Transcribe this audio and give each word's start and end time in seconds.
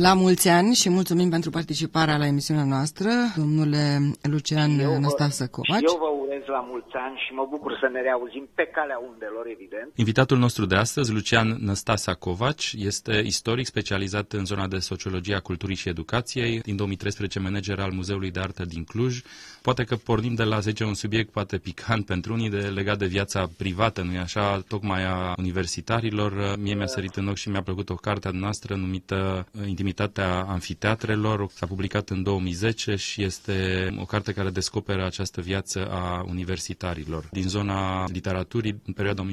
La 0.00 0.14
mulți 0.14 0.48
ani 0.48 0.74
și 0.74 0.88
mulțumim 0.90 1.30
pentru 1.30 1.50
participarea 1.50 2.16
la 2.16 2.26
emisiunea 2.26 2.64
noastră, 2.64 3.08
domnule 3.36 4.10
Lucian 4.22 4.70
Năstasă 4.76 5.46
Covaci. 5.46 5.82
Eu 5.82 5.98
vă 5.98 6.10
urez 6.24 6.42
la 6.46 6.66
mulți 6.70 6.94
ani 6.94 7.22
și 7.26 7.32
mă 7.32 7.46
bucur 7.50 7.78
să 7.80 7.88
ne 7.92 8.00
reauzim 8.00 8.48
pe 8.54 8.64
calea 8.74 8.98
undelor, 9.10 9.46
evident. 9.46 9.90
Invitatul 9.94 10.38
nostru 10.38 10.66
de 10.66 10.74
astăzi, 10.74 11.12
Lucian 11.12 11.56
Năstasa 11.60 12.14
Covaci, 12.14 12.74
este 12.78 13.22
istoric 13.24 13.66
specializat 13.66 14.32
în 14.32 14.44
zona 14.44 14.66
de 14.66 14.78
sociologie 14.78 15.34
a 15.34 15.40
culturii 15.40 15.76
și 15.76 15.88
educației, 15.88 16.60
din 16.60 16.76
2013 16.76 17.38
manager 17.38 17.78
al 17.78 17.90
Muzeului 17.90 18.30
de 18.30 18.40
Artă 18.40 18.64
din 18.64 18.84
Cluj. 18.84 19.22
Poate 19.62 19.84
că 19.84 19.96
pornim 19.96 20.34
de 20.34 20.42
la, 20.42 20.58
zice, 20.58 20.84
un 20.84 20.94
subiect 20.94 21.30
poate 21.30 21.58
picant 21.58 22.06
pentru 22.06 22.32
unii, 22.32 22.50
de 22.50 22.58
legat 22.74 22.98
de 22.98 23.06
viața 23.06 23.50
privată, 23.56 24.02
nu-i 24.02 24.18
așa, 24.18 24.60
tocmai 24.68 25.04
a 25.04 25.34
universitarilor. 25.36 26.56
Mie 26.58 26.74
mi-a 26.74 26.86
sărit 26.86 27.14
în 27.14 27.28
ochi 27.28 27.36
și 27.36 27.48
mi-a 27.48 27.62
plăcut 27.62 27.90
o 27.90 27.94
carte 27.94 28.28
a 28.28 28.30
noastră 28.30 28.74
numită 28.74 29.46
Intimitatea 29.88 30.40
amfiteatrelor. 30.52 31.46
S-a 31.50 31.66
publicat 31.66 32.08
în 32.08 32.22
2010 32.22 32.94
și 32.96 33.22
este 33.22 33.88
o 34.00 34.04
carte 34.04 34.32
care 34.32 34.50
descoperă 34.50 35.04
această 35.04 35.40
viață 35.40 35.88
a 35.90 36.24
universitarilor 36.28 37.24
din 37.30 37.42
zona 37.48 38.04
literaturii 38.12 38.80
în 38.86 38.92
perioada 38.92 39.22
1864-1948. 39.22 39.28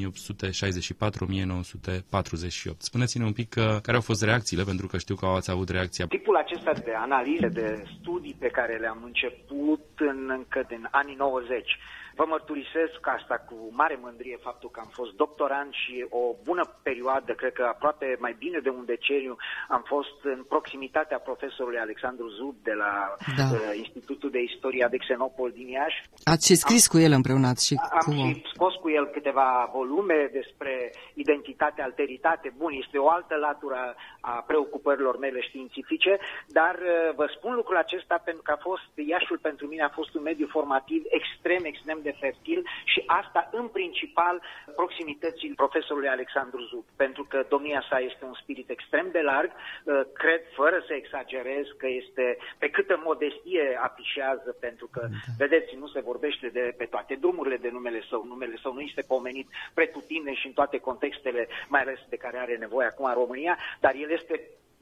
Spuneți-ne 2.78 3.26
un 3.26 3.32
pic 3.32 3.50
că, 3.50 3.80
care 3.82 3.96
au 3.98 4.02
fost 4.02 4.24
reacțiile, 4.24 4.64
pentru 4.64 4.88
că 4.88 4.98
știu 4.98 5.16
că 5.16 5.26
ați 5.26 5.52
avut 5.52 5.70
reacția. 5.70 6.06
Tipul 6.06 6.36
acesta 6.36 6.72
de 6.74 6.92
analize, 6.98 7.48
de 7.48 7.84
studii 8.00 8.36
pe 8.40 8.48
care 8.48 8.78
le-am 8.78 9.02
început 9.06 9.86
în, 9.98 10.30
încă 10.38 10.66
din 10.68 10.88
anii 10.92 11.16
90 11.16 11.78
Vă 12.18 12.26
mărturisesc 12.28 13.00
asta 13.18 13.36
cu 13.50 13.56
mare 13.72 13.98
mândrie 14.02 14.38
faptul 14.48 14.70
că 14.70 14.80
am 14.80 14.92
fost 15.00 15.12
doctorant 15.24 15.72
și 15.74 16.06
o 16.10 16.24
bună 16.44 16.64
perioadă, 16.84 17.32
cred 17.34 17.54
că 17.54 17.64
aproape 17.64 18.08
mai 18.20 18.36
bine 18.44 18.60
de 18.60 18.70
un 18.70 18.86
deceniu, 18.86 19.36
am 19.68 19.84
fost 19.94 20.18
în 20.24 20.44
proximitatea 20.54 21.20
profesorului 21.20 21.80
Alexandru 21.80 22.28
Zub 22.38 22.56
de 22.64 22.76
la 22.84 22.94
da. 23.38 23.44
uh, 23.44 23.78
Institutul 23.84 24.30
de 24.30 24.42
Istoria 24.42 24.88
de 24.88 24.98
Xenopol 24.98 25.52
din 25.52 25.68
Iași. 25.68 26.00
Ați 26.24 26.46
și 26.48 26.56
scris 26.56 26.84
am, 26.86 26.92
cu 26.92 26.98
el 27.06 27.12
împreună 27.12 27.48
și 27.66 27.76
am 28.00 28.06
cu... 28.06 28.12
și 28.12 28.42
scos 28.54 28.74
cu 28.84 28.90
el 28.90 29.06
câteva 29.16 29.70
volume 29.74 30.30
despre 30.40 30.74
identitate, 31.14 31.82
alteritate. 31.82 32.54
Bun, 32.58 32.72
este 32.84 32.98
o 32.98 33.10
altă 33.10 33.36
latură 33.48 33.96
a 34.20 34.44
preocupărilor 34.48 35.16
mele 35.18 35.40
științifice, 35.42 36.18
dar 36.48 36.76
uh, 36.82 37.16
vă 37.16 37.26
spun 37.36 37.54
lucrul 37.56 37.78
acesta 37.78 38.16
pentru 38.24 38.44
că 38.44 38.52
a 38.52 38.66
fost, 38.70 38.90
Iașul 39.12 39.38
pentru 39.38 39.66
mine 39.68 39.84
a 39.84 39.96
fost 40.00 40.14
un 40.16 40.22
mediu 40.22 40.48
formativ 40.58 41.02
extrem, 41.20 41.64
extrem 41.64 42.00
de 42.08 42.16
fertil 42.20 42.62
și 42.94 43.04
asta 43.22 43.42
în 43.60 43.68
principal 43.68 44.36
proximității 44.76 45.54
profesorului 45.64 46.16
Alexandru 46.16 46.62
Zub, 46.72 46.86
pentru 47.04 47.24
că 47.32 47.46
domnia 47.50 47.82
sa 47.90 47.98
este 48.00 48.24
un 48.26 48.36
spirit 48.42 48.70
extrem 48.70 49.08
de 49.12 49.22
larg, 49.32 49.52
uh, 49.52 50.02
cred 50.22 50.42
fără 50.60 50.78
să 50.88 50.94
exagerez 50.94 51.66
că 51.82 51.88
este 52.02 52.38
pe 52.62 52.68
câtă 52.76 52.96
modestie 53.04 53.80
apișează, 53.88 54.50
pentru 54.60 54.88
că, 54.94 55.02
da. 55.02 55.18
vedeți, 55.38 55.76
nu 55.82 55.88
se 55.88 56.08
vorbește 56.10 56.48
de 56.58 56.74
pe 56.78 56.86
toate 56.86 57.14
drumurile 57.24 57.58
de 57.66 57.70
numele 57.78 58.02
său, 58.10 58.22
numele 58.34 58.58
său 58.64 58.74
nu 58.74 58.84
este 58.90 59.04
pomenit 59.08 59.48
pretutine 59.74 60.34
și 60.34 60.48
în 60.48 60.54
toate 60.54 60.78
contextele, 60.78 61.48
mai 61.68 61.82
ales 61.82 62.00
de 62.10 62.18
care 62.24 62.38
are 62.38 62.56
nevoie 62.58 62.88
acum 62.88 63.06
în 63.06 63.14
România, 63.14 63.58
dar 63.80 63.94
el 64.04 64.12
este 64.12 64.36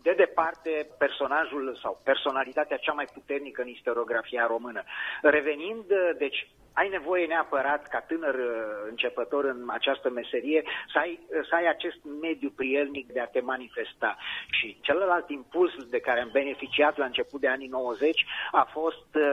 de 0.08 0.14
departe 0.18 0.88
personajul 0.98 1.80
sau 1.82 2.02
personalitatea 2.04 2.78
cea 2.78 2.94
mai 2.94 3.08
puternică 3.14 3.62
în 3.62 3.68
istoriografia 3.68 4.46
română. 4.46 4.84
Revenind, 5.22 5.86
deci, 6.18 6.48
ai 6.74 6.90
nevoie 6.90 7.26
neapărat, 7.26 7.88
ca 7.88 8.00
tânăr 8.00 8.34
uh, 8.34 8.90
începător 8.90 9.44
în 9.46 9.64
această 9.68 10.10
meserie, 10.10 10.64
să 10.92 10.98
ai, 11.00 11.20
uh, 11.28 11.46
să 11.50 11.56
ai 11.56 11.68
acest 11.68 11.98
mediu 12.22 12.50
prielnic 12.50 13.12
de 13.12 13.20
a 13.20 13.26
te 13.26 13.40
manifesta. 13.40 14.18
Și 14.50 14.78
celălalt 14.82 15.30
impuls 15.30 15.74
de 15.90 16.00
care 16.00 16.20
am 16.20 16.30
beneficiat 16.32 16.98
la 16.98 17.06
început 17.06 17.40
de 17.42 17.48
anii 17.48 17.68
90 17.68 18.26
a 18.52 18.70
fost 18.72 19.16
uh, 19.16 19.24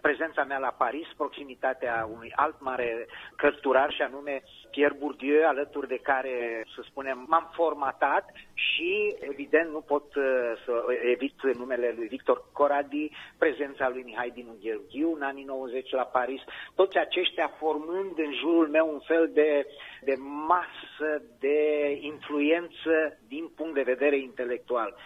prezența 0.00 0.44
mea 0.44 0.58
la 0.58 0.74
Paris, 0.78 1.06
proximitatea 1.16 2.08
unui 2.12 2.32
alt 2.34 2.60
mare 2.60 3.06
cărturar 3.36 3.92
și 3.92 4.02
anume 4.02 4.42
Pierre 4.70 4.96
Bourdieu, 4.98 5.46
alături 5.46 5.88
de 5.88 6.00
care, 6.02 6.64
să 6.74 6.82
spunem, 6.84 7.26
m-am 7.28 7.50
formatat 7.52 8.30
și, 8.54 9.16
evident, 9.20 9.70
nu 9.70 9.80
pot 9.80 10.14
uh, 10.14 10.24
să 10.64 10.72
evit 11.12 11.56
numele 11.56 11.94
lui 11.96 12.06
Victor 12.06 12.44
Coradi, 12.52 13.10
prezența 13.38 13.88
lui 13.88 14.02
Mihai 14.02 14.30
Dinu 14.30 14.56
Gheorghiu 14.62 15.14
în 15.14 15.22
anii 15.22 15.44
90 15.44 15.90
la 15.90 16.02
Paris, 16.02 16.40
toți 16.74 16.98
aceștia 16.98 17.48
formând 17.58 18.18
în 18.18 18.32
jurul 18.34 18.68
meu 18.68 18.92
un 18.92 19.00
fel 19.00 19.30
de, 19.32 19.66
de 20.00 20.14
masă 20.46 21.22
de 21.38 21.90
influență 22.00 23.18
din 23.28 23.48
punct 23.56 23.74
de 23.74 23.82
vedere 23.82 24.18
intelectual. 24.18 24.96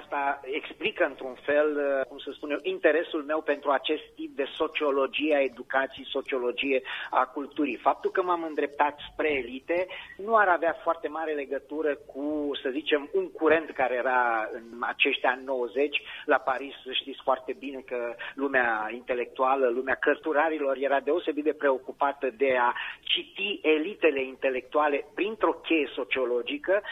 Asta 0.00 0.40
explică 0.42 1.04
într-un 1.04 1.34
fel, 1.34 1.76
uh, 1.76 2.06
cum 2.08 2.18
să 2.18 2.30
spun 2.34 2.50
eu, 2.50 2.58
interesul 2.62 3.22
meu 3.22 3.40
pentru 3.42 3.70
acest 3.70 4.02
tip 4.14 4.36
de 4.36 4.46
sociologie 4.56 5.34
a 5.34 5.42
educației, 5.42 6.06
sociologie 6.10 6.82
a 7.10 7.26
culturii. 7.26 7.76
Faptul 7.76 8.10
că 8.10 8.22
m-am 8.22 8.42
îndreptat 8.42 8.98
spre 9.12 9.32
elite 9.32 9.86
nu 10.16 10.36
ar 10.36 10.48
avea 10.48 10.72
foarte 10.82 11.08
mare 11.08 11.32
legătură 11.32 11.94
cu, 11.94 12.50
să 12.62 12.68
zicem, 12.70 13.10
un 13.12 13.30
curent 13.30 13.70
care 13.70 13.94
era 13.94 14.50
în 14.52 14.64
acești 14.80 15.26
ani 15.26 15.44
90 15.44 16.02
la 16.24 16.38
Paris. 16.38 16.74
Știți 16.92 17.20
foarte 17.22 17.56
bine 17.58 17.80
că 17.86 18.14
lumea 18.34 18.90
intelectuală, 18.92 19.68
lumea 19.68 19.94
cărturarilor 19.94 20.76
era 20.76 21.00
deosebit 21.00 21.44
de 21.44 21.52
preocupată 21.52 22.30
de 22.36 22.56
a 22.60 22.72
citi 23.00 23.60
elitele 23.62 24.22
intelectuale 24.22 25.06
printr-o 25.14 25.52
cheie 25.52 25.88
sociologică 25.94 26.82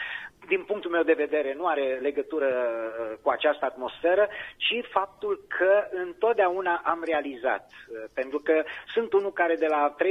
din 0.53 0.63
punctul 0.63 0.91
meu 0.91 1.03
de 1.03 1.21
vedere, 1.25 1.53
nu 1.53 1.65
are 1.65 1.85
legătură 2.01 2.49
uh, 2.49 3.17
cu 3.21 3.29
această 3.29 3.65
atmosferă, 3.65 4.27
ci 4.57 4.75
faptul 4.97 5.45
că 5.57 5.73
întotdeauna 6.05 6.81
am 6.85 7.01
realizat. 7.05 7.65
Uh, 7.71 8.03
pentru 8.13 8.39
că 8.39 8.63
sunt 8.93 9.13
unul 9.13 9.31
care 9.31 9.55
de 9.55 9.67
la 9.75 9.95
13-14 9.99 10.03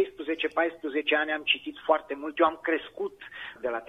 ani 1.21 1.33
am 1.33 1.43
citit 1.43 1.77
foarte 1.85 2.15
mult. 2.15 2.39
Eu 2.39 2.47
am 2.47 2.59
crescut 2.63 3.17
de 3.61 3.69
la 3.69 3.81
13-14 3.83 3.85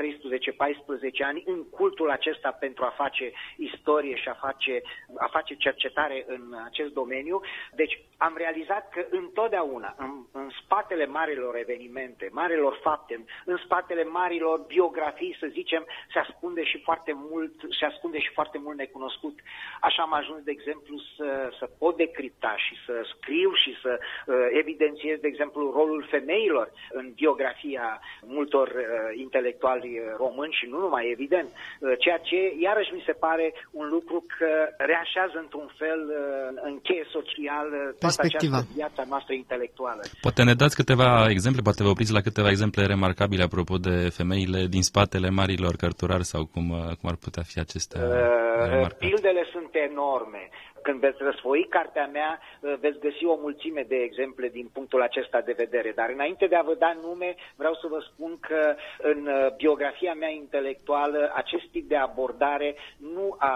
ani 1.30 1.44
în 1.46 1.70
cultul 1.70 2.10
acesta 2.10 2.52
pentru 2.52 2.84
a 2.86 2.94
face 3.04 3.32
istorie 3.58 4.16
și 4.16 4.30
a 4.30 4.34
face, 4.34 4.82
a 5.18 5.28
face 5.32 5.54
cercetare 5.56 6.26
în 6.28 6.44
acest 6.66 6.92
domeniu. 6.94 7.42
Deci 7.72 8.00
am 8.28 8.34
realizat 8.38 8.90
că 8.90 9.06
întotdeauna, 9.10 9.96
în, 9.98 10.12
în 10.32 10.50
spatele 10.62 11.06
marilor 11.06 11.56
evenimente, 11.56 12.30
marilor 12.32 12.80
fapte, 12.82 13.14
în, 13.16 13.24
în 13.46 13.58
spatele 13.66 14.04
marilor 14.04 14.60
biografii, 14.68 15.38
să 15.40 15.48
zicem, 15.50 15.86
se 16.14 16.20
ascunde 16.20 16.64
și 16.64 16.82
foarte 16.88 17.14
mult, 17.30 17.54
se 17.80 17.86
ascunde 17.86 18.20
și 18.20 18.32
foarte 18.34 18.58
mult 18.64 18.78
necunoscut. 18.78 19.40
Așa 19.82 20.02
am 20.02 20.14
ajuns, 20.14 20.42
de 20.44 20.52
exemplu, 20.52 20.96
să, 21.16 21.50
să 21.60 21.66
pot 21.80 21.96
decripta 21.98 22.54
și 22.66 22.76
să 22.86 22.94
scriu 23.14 23.52
și 23.54 23.72
să 23.82 24.00
uh, 24.00 24.36
evidențiez, 24.62 25.20
de 25.20 25.28
exemplu, 25.28 25.72
rolul 25.72 26.08
femeilor 26.10 26.72
în 26.92 27.12
biografia 27.16 28.00
multor 28.22 28.68
uh, 28.68 29.20
intelectuali 29.20 30.00
uh, 30.00 30.06
români 30.18 30.58
și 30.60 30.66
nu 30.66 30.80
numai, 30.80 31.10
evident. 31.10 31.50
Uh, 31.54 31.94
ceea 31.98 32.18
ce, 32.18 32.54
iarăși, 32.60 32.94
mi 32.94 33.04
se 33.06 33.12
pare 33.12 33.54
un 33.72 33.90
lucru 33.90 34.26
că 34.38 34.52
reașează 34.78 35.38
într-un 35.38 35.70
fel 35.78 36.02
uh, 36.10 36.62
în 36.64 36.82
cheie 36.82 37.06
social 37.10 37.68
uh, 37.72 38.10
toată 38.16 38.38
această 38.38 38.68
viața 38.76 39.04
noastră 39.10 39.34
intelectuală. 39.34 40.02
Poate 40.22 40.44
ne 40.44 40.54
dați 40.54 40.76
câteva 40.76 41.30
exemple, 41.30 41.62
poate 41.62 41.84
vă 41.84 41.90
opriți 41.90 42.14
la 42.14 42.22
câteva 42.22 42.50
exemple 42.50 42.86
remarcabile 42.86 43.44
apropo 43.44 43.78
de 43.78 44.10
femeile 44.10 44.66
din 44.66 44.84
spatele 44.84 45.30
marilor 45.30 45.76
cărturari 45.76 46.24
sau 46.24 46.46
cum, 46.46 46.68
cum 47.00 47.10
ar 47.10 47.16
putea 47.16 47.44
fi 47.44 47.60
acestea 47.60 48.02
uh, 48.02 48.88
Pildele 48.98 49.44
sunt 49.52 49.72
enorme. 49.90 50.50
Când 50.82 51.00
veți 51.00 51.18
răsfoi 51.20 51.68
cartea 51.70 52.08
mea, 52.08 52.40
uh, 52.60 52.74
veți 52.80 53.00
găsi 53.00 53.26
o 53.26 53.36
mulțime 53.36 53.84
de 53.88 53.96
exemple 53.96 54.48
din 54.50 54.68
punctul 54.74 55.02
acesta 55.02 55.42
de 55.42 55.54
vedere. 55.58 55.92
Dar 55.92 56.10
înainte 56.10 56.48
de 56.48 56.56
a 56.56 56.62
vă 56.62 56.74
da 56.74 56.94
nume, 56.94 57.36
vreau 57.56 57.74
să 57.74 57.88
vă 57.88 58.00
spun 58.00 58.40
că 58.40 58.76
în 58.98 59.28
uh, 59.28 59.56
biografia 59.56 60.14
mea 60.14 60.30
intelectuală 60.30 61.32
acest 61.36 61.66
tip 61.72 61.88
de 61.88 61.96
abordare 61.96 62.76
nu 62.98 63.36
a, 63.38 63.56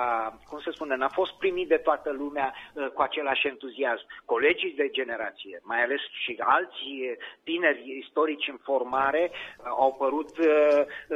cum 0.50 0.60
să 0.60 0.70
spun, 0.74 0.88
n-a 0.88 1.08
fost 1.10 1.34
primit 1.38 1.68
de 1.68 1.78
toată 1.78 2.12
lumea 2.12 2.54
uh, 2.74 2.88
cu 2.88 3.02
același 3.02 3.48
entuziasm. 3.48 4.06
Colegii 4.26 4.74
de 4.76 4.90
generație, 4.90 5.60
mai 5.64 5.84
ales 5.84 6.02
și 6.24 6.36
alții 6.40 7.18
tineri 7.44 7.98
istorici 8.04 8.48
în 8.48 8.58
formare, 8.64 9.32
au 9.64 9.94
părut, 9.94 10.30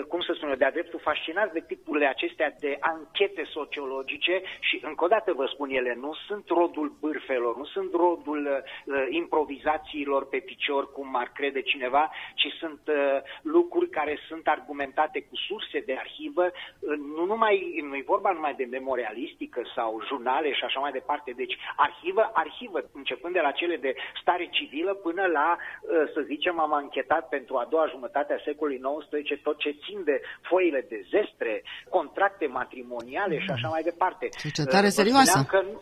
cum 0.08 0.22
să 0.22 0.34
spun, 0.34 0.56
de-a 0.58 0.72
dreptul 0.72 1.00
fascinați 1.00 1.54
de 1.54 1.64
tipurile 1.68 2.06
acestea 2.08 2.56
de 2.60 2.78
anchete 2.80 3.44
sociologice 3.44 4.42
și, 4.60 4.80
încă 4.84 5.04
o 5.04 5.08
dată 5.08 5.34
vă 5.34 5.46
spun 5.46 5.70
ele 5.70 5.99
nu 6.02 6.14
sunt 6.28 6.46
rodul 6.48 6.88
bârfelor, 7.00 7.58
nu 7.58 7.66
sunt 7.66 7.92
rodul 7.94 8.42
uh, 8.48 8.96
improvizațiilor 9.10 10.28
pe 10.28 10.38
picior, 10.38 10.92
cum 10.92 11.16
ar 11.16 11.32
crede 11.34 11.62
cineva, 11.62 12.10
ci 12.36 12.48
sunt 12.60 12.82
uh, 12.88 12.96
lucruri 13.42 13.90
care 13.90 14.16
sunt 14.28 14.48
argumentate 14.48 15.20
cu 15.22 15.36
surse 15.48 15.80
de 15.80 15.96
arhivă, 16.04 16.46
uh, 16.52 16.98
nu 17.18 17.26
numai, 17.26 17.56
nu 17.90 17.96
e 17.96 18.14
vorba 18.14 18.32
numai 18.32 18.54
de 18.54 18.68
memorialistică 18.78 19.62
sau 19.76 20.02
jurnale 20.08 20.54
și 20.54 20.64
așa 20.64 20.80
mai 20.80 20.92
departe, 20.92 21.32
deci 21.36 21.56
arhivă, 21.76 22.30
arhivă, 22.34 22.80
începând 22.94 23.34
de 23.34 23.40
la 23.48 23.52
cele 23.52 23.78
de 23.78 23.96
stare 24.22 24.48
civilă 24.52 24.94
până 24.94 25.24
la, 25.26 25.58
uh, 25.58 26.12
să 26.14 26.22
zicem, 26.32 26.60
am 26.60 26.74
anchetat 26.74 27.30
pentru 27.30 27.54
a 27.58 27.68
doua 27.70 27.88
jumătate 27.88 28.34
a 28.34 28.42
secolului 28.46 28.82
XIX 28.82 29.42
tot 29.44 29.58
ce 29.58 29.72
țin 29.86 30.04
de 30.04 30.22
foile 30.50 30.86
de 30.90 31.00
zestre, 31.14 31.64
contracte 31.90 32.46
matrimoniale 32.48 33.40
și 33.40 33.50
așa 33.50 33.68
mai 33.68 33.84
departe. 33.84 34.26
Cercetare 34.38 34.86
uh, 34.86 34.92
serioasă. 34.92 35.46
Că 35.48 35.62
nu, 35.62 35.82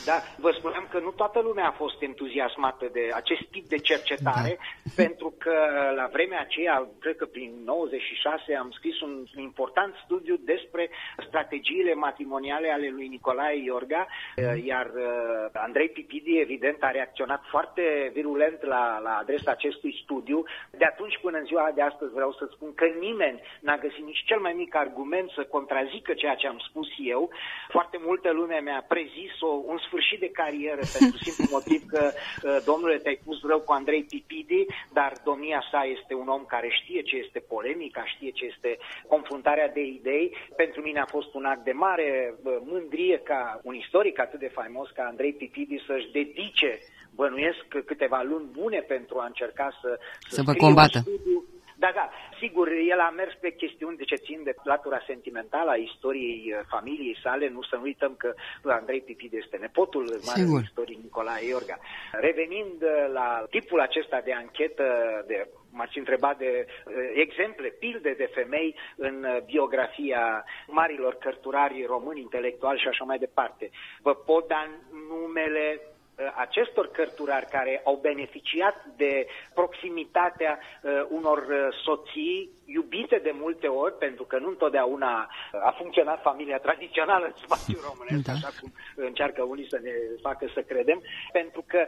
da, 0.05 0.17
vă 0.37 0.51
spuneam 0.51 0.87
că 0.89 0.99
nu 0.99 1.11
toată 1.11 1.39
lumea 1.39 1.67
a 1.67 1.79
fost 1.83 2.01
entuziasmată 2.01 2.89
de 2.91 3.09
acest 3.13 3.43
tip 3.51 3.65
de 3.67 3.77
cercetare, 3.77 4.57
da. 4.57 4.91
pentru 5.03 5.33
că 5.37 5.53
la 5.95 6.09
vremea 6.11 6.39
aceea, 6.39 6.87
cred 6.99 7.15
că 7.15 7.25
prin 7.25 7.51
96, 7.65 8.55
am 8.55 8.71
scris 8.71 9.01
un 9.01 9.25
important 9.35 9.93
studiu 10.03 10.35
despre 10.35 10.89
strategiile 11.27 11.93
matrimoniale 11.93 12.69
ale 12.71 12.89
lui 12.89 13.07
Nicolae 13.07 13.63
Iorga, 13.63 14.07
mhm. 14.37 14.65
iar 14.65 14.85
uh, 14.85 15.49
Andrei 15.53 15.89
Pipidi, 15.89 16.39
evident, 16.39 16.83
a 16.83 16.91
reacționat 16.91 17.41
foarte 17.49 18.09
virulent 18.13 18.63
la, 18.63 18.99
la 19.03 19.17
adresa 19.21 19.51
acestui 19.51 19.99
studiu. 20.03 20.43
De 20.69 20.85
atunci 20.85 21.19
până 21.21 21.37
în 21.37 21.45
ziua 21.45 21.71
de 21.75 21.81
astăzi 21.81 22.13
vreau 22.13 22.31
să 22.31 22.49
spun 22.51 22.73
că 22.73 22.85
nimeni 22.99 23.41
n-a 23.59 23.77
găsit 23.77 24.05
nici 24.05 24.23
cel 24.25 24.39
mai 24.39 24.53
mic 24.53 24.75
argument 24.75 25.29
să 25.29 25.43
contrazică 25.43 26.13
ceea 26.13 26.35
ce 26.35 26.47
am 26.47 26.59
spus 26.69 26.87
eu. 26.97 27.29
Foarte 27.69 27.97
multă 28.07 28.31
lume 28.31 28.59
mi-a 28.63 28.85
prezis-o 28.87 29.51
un 29.65 29.77
sfârșit 29.91 30.19
de 30.19 30.35
carieră 30.41 30.83
pentru 30.97 31.17
simplu 31.25 31.45
motiv 31.57 31.81
că, 31.93 32.03
uh, 32.11 32.57
domnule, 32.69 32.97
te-ai 32.97 33.19
pus 33.25 33.37
rău 33.51 33.59
cu 33.59 33.71
Andrei 33.79 34.03
Pipidi, 34.03 34.65
dar 34.93 35.11
domnia 35.29 35.61
sa 35.71 35.81
este 35.95 36.13
un 36.13 36.27
om 36.27 36.43
care 36.53 36.69
știe 36.81 37.01
ce 37.09 37.15
este 37.25 37.39
polemica, 37.53 38.03
știe 38.05 38.31
ce 38.39 38.45
este 38.45 38.71
confruntarea 39.07 39.69
de 39.77 39.83
idei. 39.97 40.27
Pentru 40.55 40.81
mine 40.81 40.99
a 40.99 41.13
fost 41.15 41.33
un 41.33 41.45
act 41.45 41.63
de 41.63 41.75
mare 41.87 42.09
uh, 42.33 42.57
mândrie 42.71 43.17
ca 43.31 43.41
un 43.63 43.75
istoric 43.83 44.19
atât 44.19 44.39
de 44.39 44.55
faimos 44.57 44.89
ca 44.89 45.03
Andrei 45.03 45.33
Pipidi 45.33 45.83
să-și 45.87 46.11
dedice 46.19 46.71
bănuiesc 47.15 47.63
câteva 47.85 48.21
luni 48.31 48.47
bune 48.51 48.79
pentru 48.93 49.15
a 49.19 49.25
încerca 49.25 49.67
să, 49.81 49.99
să, 50.29 50.35
să 50.35 50.41
vă 50.41 50.53
combată. 50.53 50.99
Studiu, 50.99 51.45
da, 51.83 51.91
da, 51.93 52.09
sigur, 52.41 52.67
el 52.93 52.99
a 52.99 53.09
mers 53.09 53.33
pe 53.39 53.51
chestiuni 53.61 53.97
de 53.97 54.03
ce 54.03 54.15
țin 54.15 54.43
de 54.43 54.53
latura 54.63 55.01
sentimentală 55.05 55.69
a 55.71 55.83
istoriei 55.89 56.43
uh, 56.53 56.59
familiei 56.69 57.17
sale. 57.23 57.49
Nu 57.49 57.61
să 57.61 57.75
nu 57.75 57.81
uităm 57.81 58.13
că 58.17 58.33
Andrei 58.63 59.01
Pipid 59.01 59.33
este 59.33 59.57
nepotul 59.57 60.05
marelui 60.25 60.61
istoric 60.63 60.97
Nicolae 61.03 61.47
Iorga. 61.47 61.77
Revenind 62.11 62.81
uh, 62.81 63.11
la 63.13 63.45
tipul 63.49 63.79
acesta 63.79 64.21
de 64.23 64.33
anchetă, 64.33 64.85
de 65.27 65.47
m-ați 65.71 65.97
întrebat 65.97 66.37
de 66.37 66.65
uh, 66.65 66.93
exemple, 67.13 67.67
pilde 67.67 68.13
de 68.17 68.29
femei 68.33 68.75
în 68.95 69.15
biografia 69.45 70.45
marilor 70.67 71.13
cărturari 71.15 71.85
români, 71.87 72.21
intelectuali 72.21 72.79
și 72.79 72.87
așa 72.87 73.03
mai 73.03 73.17
departe. 73.17 73.69
Vă 74.01 74.13
pot 74.15 74.47
da 74.47 74.69
numele 75.09 75.81
Uh, 75.81 75.90
acestor 76.35 76.87
cărturari 76.91 77.45
care 77.45 77.81
au 77.83 77.95
beneficiat 78.01 78.85
de 78.95 79.27
proximitatea 79.53 80.59
uh, 80.59 80.91
unor 81.09 81.37
uh, 81.37 81.67
soții 81.83 82.49
iubite 82.73 83.17
de 83.23 83.33
multe 83.43 83.67
ori, 83.67 83.97
pentru 83.97 84.23
că 84.23 84.37
nu 84.37 84.47
întotdeauna 84.47 85.29
a 85.69 85.71
funcționat 85.77 86.21
familia 86.21 86.57
tradițională 86.57 87.25
în 87.25 87.33
spațiul 87.45 87.81
românesc, 87.89 88.25
da. 88.25 88.31
așa 88.31 88.51
cum 88.59 88.69
încearcă 88.95 89.41
unii 89.43 89.67
să 89.69 89.79
ne 89.83 89.93
facă 90.21 90.45
să 90.53 90.61
credem, 90.61 91.01
pentru 91.31 91.63
că 91.67 91.81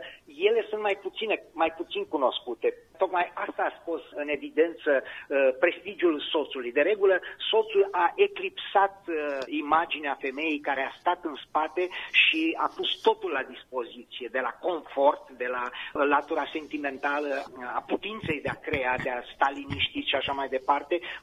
ele 0.50 0.65
sunt 0.69 0.81
mai 0.81 0.97
puține, 1.01 1.44
mai 1.51 1.71
puțin 1.77 2.06
cunoscute. 2.06 2.74
Tocmai 2.97 3.31
asta 3.33 3.63
a 3.63 3.77
spus 3.81 4.01
în 4.15 4.27
evidență 4.27 4.91
uh, 5.03 5.38
prestigiul 5.59 6.15
soțului. 6.31 6.71
De 6.71 6.81
regulă, 6.81 7.19
soțul 7.51 7.88
a 7.91 8.13
eclipsat 8.15 8.95
uh, 9.07 9.15
imaginea 9.45 10.18
femeii 10.19 10.59
care 10.59 10.81
a 10.81 10.97
stat 11.00 11.19
în 11.24 11.36
spate 11.45 11.88
și 12.12 12.41
a 12.57 12.68
pus 12.75 12.89
totul 13.01 13.31
la 13.31 13.44
dispoziție, 13.53 14.27
de 14.31 14.39
la 14.39 14.53
confort, 14.68 15.24
de 15.44 15.47
la 15.56 15.63
uh, 15.69 16.06
latura 16.13 16.45
sentimentală, 16.51 17.33
uh, 17.45 17.77
a 17.77 17.83
putinței 17.88 18.41
de 18.41 18.50
a 18.50 18.63
crea, 18.68 18.95
de 19.03 19.09
a 19.09 19.21
sta 19.33 19.50
liniștit 19.53 20.06
și 20.07 20.15
așa 20.15 20.31
mai 20.31 20.47
departe, 20.47 20.71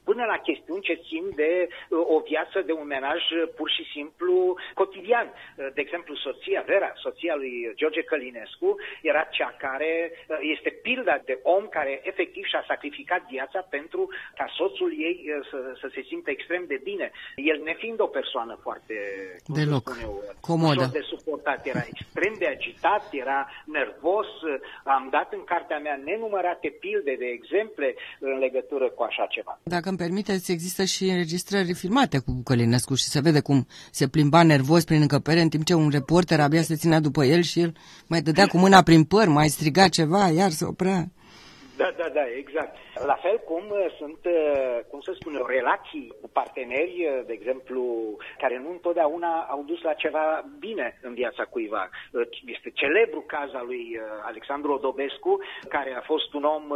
până 0.05 0.25
la 0.25 0.39
chestiuni 0.39 0.83
ce 0.83 0.95
țin 1.09 1.25
de 1.35 1.69
uh, 1.69 1.99
o 2.15 2.19
viață, 2.31 2.61
de 2.61 2.73
un 2.73 2.87
menaj 2.87 3.23
uh, 3.31 3.49
pur 3.57 3.71
și 3.71 3.85
simplu 3.95 4.55
cotidian. 4.75 5.29
Uh, 5.33 5.67
de 5.75 5.81
exemplu, 5.81 6.15
soția 6.15 6.63
Vera, 6.67 6.93
soția 6.95 7.35
lui 7.35 7.73
George 7.75 8.03
Călinescu, 8.03 8.77
era 9.03 9.23
cea 9.31 9.55
care 9.59 10.13
uh, 10.13 10.37
este 10.55 10.71
pilda 10.83 11.17
de 11.25 11.39
om 11.43 11.65
care 11.67 12.01
efectiv 12.03 12.45
și-a 12.45 12.65
sacrificat 12.67 13.23
viața 13.31 13.61
pentru 13.71 14.09
ca 14.39 14.47
soțul 14.57 14.91
ei 14.99 15.19
uh, 15.27 15.47
să, 15.51 15.59
să 15.81 15.87
se 15.95 16.03
simtă 16.11 16.31
extrem 16.31 16.65
de 16.67 16.81
bine. 16.83 17.11
El 17.37 17.61
nefiind 17.63 18.01
o 18.01 18.07
persoană 18.07 18.59
foarte 18.63 18.95
Deloc. 19.47 19.87
Eu, 20.03 20.23
comodă. 20.41 20.89
de 20.93 21.01
suportat, 21.01 21.67
era 21.67 21.83
extrem 21.93 22.35
de 22.39 22.47
agitat, 22.47 23.05
era 23.13 23.49
nervos. 23.65 24.27
Am 24.85 25.09
dat 25.11 25.33
în 25.33 25.45
cartea 25.45 25.79
mea 25.79 26.01
nenumărate 26.05 26.69
pilde 26.81 27.15
de 27.19 27.27
exemple 27.27 27.95
în 28.19 28.39
legătură 28.39 28.91
cu 28.91 29.03
așa 29.03 29.27
ceva. 29.31 29.59
Dacă 29.63 29.89
îmi 29.89 29.99
permiteți, 29.99 30.53
există 30.53 30.85
și 30.85 31.05
înregistrări 31.05 31.75
filmate 31.75 32.19
cu 32.19 32.43
Călinescu 32.45 32.95
și 32.95 33.05
se 33.05 33.21
vede 33.21 33.41
cum 33.41 33.67
se 33.91 34.09
plimba 34.09 34.43
nervos 34.43 34.85
prin 34.85 35.01
încăpere 35.01 35.41
în 35.41 35.49
timp 35.49 35.65
ce 35.65 35.75
un 35.75 35.91
reporter 35.91 36.41
abia 36.41 36.63
se 36.63 36.75
ținea 36.75 37.01
după 37.01 37.25
el 37.25 37.43
și 37.43 37.61
el 37.61 37.73
mai 38.07 38.21
dădea 38.21 38.47
cu 38.47 38.59
mâna 38.59 38.83
prin 38.83 39.05
păr, 39.05 39.29
mai 39.29 39.49
striga 39.49 39.89
ceva, 39.89 40.29
iar 40.29 40.51
se 40.51 40.65
oprea. 40.65 41.11
Da, 41.77 41.95
da, 41.99 42.09
da, 42.15 42.25
exact. 42.39 42.77
La 43.05 43.15
fel 43.15 43.39
cum 43.39 43.65
uh, 43.71 43.95
sunt, 43.99 44.19
uh, 44.25 44.79
cum 44.91 45.01
să 45.01 45.13
spun 45.15 45.35
eu, 45.35 45.47
relații 45.47 46.15
cu 46.21 46.29
parteneri, 46.33 47.07
uh, 47.07 47.27
de 47.27 47.33
exemplu, 47.33 47.83
care 48.39 48.59
nu 48.59 48.71
întotdeauna 48.71 49.47
au 49.51 49.63
dus 49.67 49.83
la 49.83 49.93
ceva 49.93 50.45
bine 50.59 50.99
în 51.03 51.15
viața 51.15 51.45
cuiva. 51.45 51.89
Este 52.47 52.71
celebru 52.71 53.21
caz 53.21 53.55
al 53.55 53.67
lui 53.67 54.01
Alexandru 54.23 54.73
Odobescu, 54.73 55.39
care 55.69 55.95
a 55.97 56.01
fost 56.01 56.33
un 56.33 56.45
om, 56.45 56.73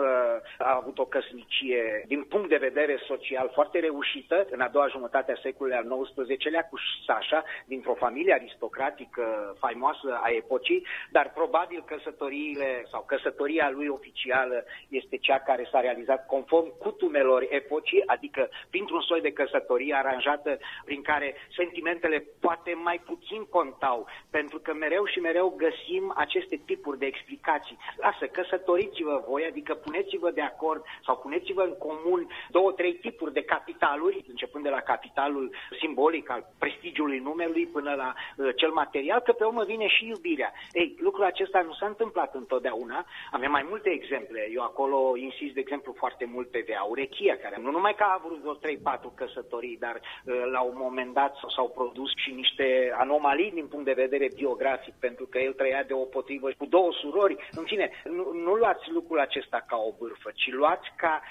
a 0.58 0.74
avut 0.80 0.98
o 0.98 1.04
căsnicie 1.04 2.04
din 2.06 2.22
punct 2.22 2.48
de 2.48 2.66
vedere 2.68 2.96
social 3.06 3.50
foarte 3.52 3.78
reușită 3.78 4.46
în 4.50 4.60
a 4.60 4.68
doua 4.68 4.88
jumătate 4.88 5.32
a 5.32 5.40
secolului 5.42 5.76
al 5.78 6.08
XIX-lea 6.14 6.64
cu 6.70 6.76
Sasha, 7.06 7.44
dintr-o 7.66 7.94
familie 7.94 8.32
aristocratică 8.32 9.56
faimoasă 9.58 10.20
a 10.22 10.28
epocii, 10.28 10.86
dar 11.10 11.32
probabil 11.34 11.84
căsătoriile 11.86 12.86
sau 12.90 13.04
căsătoria 13.06 13.70
lui 13.70 13.88
oficială 13.88 14.64
este 14.88 15.16
cea 15.16 15.38
care 15.38 15.68
s-a 15.70 15.80
realizat 15.80 16.13
conform 16.16 16.78
cutumelor 16.78 17.46
epocii, 17.48 18.06
adică 18.06 18.48
printr-un 18.70 19.00
soi 19.00 19.20
de 19.20 19.32
căsătorie 19.32 19.94
aranjată 19.94 20.58
prin 20.84 21.02
care 21.02 21.34
sentimentele 21.56 22.24
poate 22.40 22.74
mai 22.82 23.00
puțin 23.06 23.46
contau, 23.50 24.06
pentru 24.30 24.58
că 24.58 24.74
mereu 24.74 25.04
și 25.04 25.18
mereu 25.20 25.54
găsim 25.56 26.12
aceste 26.16 26.60
tipuri 26.66 26.98
de 26.98 27.06
explicații. 27.06 27.78
Lasă, 27.96 28.26
căsătoriți-vă 28.26 29.24
voi, 29.28 29.44
adică 29.44 29.74
puneți-vă 29.74 30.30
de 30.30 30.40
acord 30.40 30.84
sau 31.06 31.16
puneți-vă 31.16 31.62
în 31.62 31.76
comun 31.78 32.28
două, 32.50 32.72
trei 32.72 32.94
tipuri 32.94 33.32
de 33.32 33.42
capitaluri, 33.42 34.24
începând 34.28 34.64
de 34.64 34.70
la 34.70 34.80
capitalul 34.80 35.54
simbolic 35.80 36.30
al 36.30 36.46
prestigiului 36.58 37.18
numelui 37.18 37.66
până 37.66 37.94
la 37.94 38.14
uh, 38.14 38.50
cel 38.56 38.70
material, 38.70 39.20
că 39.20 39.32
pe 39.32 39.44
urmă 39.44 39.64
vine 39.64 39.86
și 39.86 40.06
iubirea. 40.06 40.52
Ei, 40.72 40.96
lucrul 40.98 41.24
acesta 41.24 41.60
nu 41.60 41.72
s-a 41.72 41.86
întâmplat 41.86 42.34
întotdeauna. 42.34 43.06
Avem 43.30 43.50
mai 43.50 43.66
multe 43.68 43.90
exemple. 43.90 44.48
Eu 44.52 44.62
acolo 44.62 44.84
acolo 44.84 45.16
insist, 45.16 45.54
de 45.54 45.60
exemplu, 45.60 45.92
foarte 46.04 46.24
mult 46.34 46.48
pe 46.50 46.64
Vea 46.66 46.82
Urechia, 46.82 47.36
care 47.36 47.56
nu 47.60 47.70
numai 47.70 47.94
că 47.94 48.04
a 48.06 48.18
avut 48.18 48.38
vreo 48.38 48.56
3-4 48.56 49.14
căsătorii, 49.14 49.76
dar 49.86 49.96
uh, 50.00 50.42
la 50.54 50.60
un 50.60 50.76
moment 50.76 51.14
dat 51.14 51.32
s-au 51.54 51.68
produs 51.78 52.10
și 52.22 52.30
niște 52.30 52.66
anomalii 53.04 53.50
din 53.58 53.66
punct 53.66 53.84
de 53.84 54.02
vedere 54.04 54.28
biografic, 54.34 54.94
pentru 55.06 55.26
că 55.26 55.38
el 55.38 55.52
trăia 55.52 55.82
de 55.82 55.92
o 55.92 56.04
potrivă 56.16 56.48
cu 56.58 56.66
două 56.66 56.90
surori. 56.92 57.36
În 57.60 57.64
fine, 57.64 57.90
nu, 58.04 58.24
nu 58.32 58.52
luați 58.54 58.90
lucrul 58.90 59.20
acesta 59.20 59.64
ca 59.68 59.76
o 59.76 59.90
bârfă, 59.98 60.30
ci 60.34 60.48
luați 60.52 60.88
ca 60.96 61.22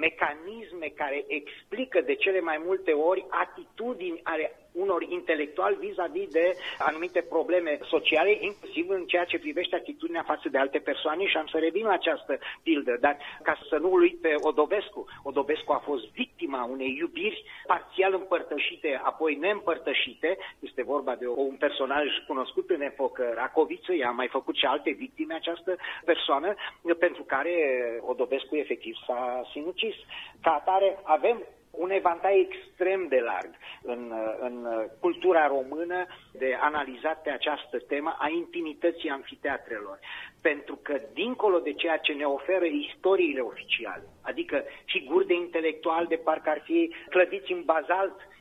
mecanisme 0.00 0.86
care 0.94 1.24
explică 1.26 2.00
de 2.00 2.14
cele 2.14 2.40
mai 2.40 2.58
multe 2.64 2.92
ori 2.92 3.26
atitudini 3.30 4.20
ale 4.22 4.61
unor 4.72 5.02
intelectuali 5.02 5.76
vis-a-vis 5.80 6.28
de 6.28 6.56
anumite 6.78 7.20
probleme 7.20 7.78
sociale, 7.82 8.36
inclusiv 8.40 8.88
în 8.88 9.04
ceea 9.06 9.24
ce 9.24 9.38
privește 9.38 9.76
atitudinea 9.76 10.22
față 10.22 10.48
de 10.48 10.58
alte 10.58 10.78
persoane 10.78 11.26
și 11.26 11.36
am 11.36 11.46
să 11.46 11.58
revin 11.58 11.84
la 11.84 11.92
această 11.92 12.38
pildă, 12.62 12.96
dar 13.00 13.16
ca 13.42 13.58
să 13.68 13.76
nu 13.76 13.96
lui 13.96 14.18
pe 14.22 14.34
Odobescu. 14.40 15.06
Odobescu 15.22 15.72
a 15.72 15.82
fost 15.84 16.04
victima 16.12 16.64
unei 16.64 16.96
iubiri 16.98 17.44
parțial 17.66 18.14
împărtășite, 18.14 19.00
apoi 19.04 19.34
neîmpărtășite. 19.34 20.38
Este 20.58 20.82
vorba 20.82 21.14
de 21.14 21.26
un 21.26 21.56
personaj 21.56 22.06
cunoscut 22.26 22.70
în 22.70 22.80
epocă 22.80 23.32
Racoviță, 23.34 23.92
ea 23.92 24.08
a 24.08 24.10
mai 24.10 24.28
făcut 24.28 24.56
și 24.56 24.64
alte 24.64 24.90
victime 24.90 25.34
această 25.34 25.76
persoană, 26.04 26.54
pentru 26.98 27.22
care 27.22 27.54
Odobescu 28.00 28.56
efectiv 28.56 28.94
s-a 29.06 29.48
sinucis. 29.52 29.94
Ca 30.42 30.50
atare 30.50 30.98
avem 31.02 31.42
un 31.72 31.90
evantai 31.90 32.48
extrem 32.48 33.06
de 33.08 33.20
larg 33.20 33.50
în, 33.82 34.12
în 34.40 34.66
cultura 35.00 35.46
română 35.46 36.06
de 36.32 36.58
analizat 36.60 37.22
pe 37.22 37.30
această 37.30 37.78
temă 37.78 38.16
a 38.18 38.28
intimității 38.28 39.08
anfiteatrelor. 39.08 39.98
Pentru 40.40 40.78
că, 40.82 41.00
dincolo 41.12 41.58
de 41.58 41.72
ceea 41.72 41.96
ce 41.96 42.12
ne 42.12 42.24
oferă 42.24 42.64
istoriile 42.64 43.40
oficiale, 43.40 44.04
adică 44.22 44.64
figuri 44.84 45.26
de 45.26 45.34
intelectual 45.34 46.06
de 46.06 46.16
parcă 46.16 46.50
ar 46.50 46.60
fi 46.64 46.94
clădiți 47.08 47.52
în 47.52 47.62
bazalt 47.64 48.14
Uh, 48.14 48.31